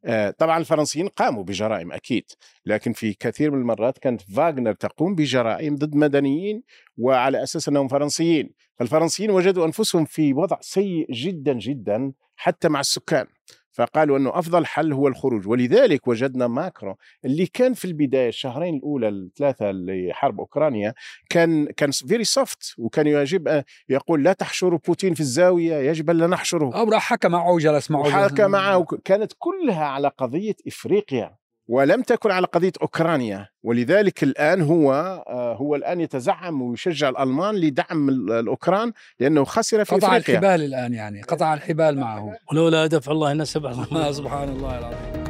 آه، 0.05 0.29
طبعا 0.29 0.57
الفرنسيين 0.57 1.07
قاموا 1.07 1.43
بجرائم 1.43 1.91
أكيد 1.91 2.23
لكن 2.65 2.93
في 2.93 3.13
كثير 3.13 3.51
من 3.51 3.59
المرات 3.61 3.97
كانت 3.97 4.21
فاغنر 4.21 4.73
تقوم 4.73 5.15
بجرائم 5.15 5.75
ضد 5.75 5.95
مدنيين 5.95 6.63
وعلى 6.97 7.43
أساس 7.43 7.67
أنهم 7.67 7.87
فرنسيين. 7.87 8.49
فالفرنسيين 8.75 9.31
وجدوا 9.31 9.65
أنفسهم 9.65 10.05
في 10.05 10.33
وضع 10.33 10.57
سيء 10.61 11.11
جدا 11.11 11.53
جدا 11.53 12.11
حتى 12.35 12.69
مع 12.69 12.79
السكان. 12.79 13.25
فقالوا 13.77 14.17
أنه 14.17 14.39
أفضل 14.39 14.65
حل 14.65 14.93
هو 14.93 15.07
الخروج. 15.07 15.47
ولذلك 15.47 16.07
وجدنا 16.07 16.47
ماكرون 16.47 16.95
اللي 17.25 17.45
كان 17.45 17.73
في 17.73 17.85
البداية 17.85 18.29
الشهرين 18.29 18.75
الأولى 18.75 19.07
الثلاثة 19.09 19.71
لحرب 19.71 20.39
أوكرانيا 20.39 20.93
كان 21.29 21.65
كان 21.65 21.91
very 21.91 22.23
soft 22.23 22.73
وكان 22.77 23.07
يجب 23.07 23.63
يقول 23.89 24.23
لا 24.23 24.33
تحشروا 24.33 24.79
بوتين 24.87 25.13
في 25.13 25.19
الزاوية 25.19 25.75
يجب 25.89 26.09
أن 26.09 26.17
لا 26.17 26.27
نحشره. 26.27 26.75
أو 26.75 26.89
راح 26.89 27.03
حكى 27.09 27.27
معه 27.27 27.57
جلس 27.57 27.91
معه. 27.91 28.27
حكى 28.27 28.47
معه 28.47 28.85
كانت 29.05 29.33
كلها 29.37 29.85
على 29.85 30.07
قضية 30.07 30.55
إفريقيا. 30.67 31.35
ولم 31.67 32.01
تكن 32.01 32.31
على 32.31 32.47
قضية 32.47 32.71
أوكرانيا 32.81 33.47
ولذلك 33.63 34.23
الآن 34.23 34.61
هو 34.61 34.93
آه، 35.27 35.55
هو 35.55 35.75
الآن 35.75 36.01
يتزعم 36.01 36.61
ويشجع 36.61 37.09
الألمان 37.09 37.55
لدعم 37.55 38.09
الأوكران 38.09 38.91
لأنه 39.19 39.43
خسر 39.43 39.85
في 39.85 39.95
قطع 39.95 40.07
إفريقيا. 40.07 40.39
الحبال 40.39 40.61
الآن 40.65 40.93
يعني 40.93 41.21
قطع 41.21 41.53
الحبال 41.53 41.99
معه. 41.99 42.37
ولولا 42.51 42.87
دفع 42.87 43.11
الله 43.11 43.31
الناس 43.31 43.53
سبحان 43.53 44.49
الله 44.49 44.77
العظيم. 44.79 45.26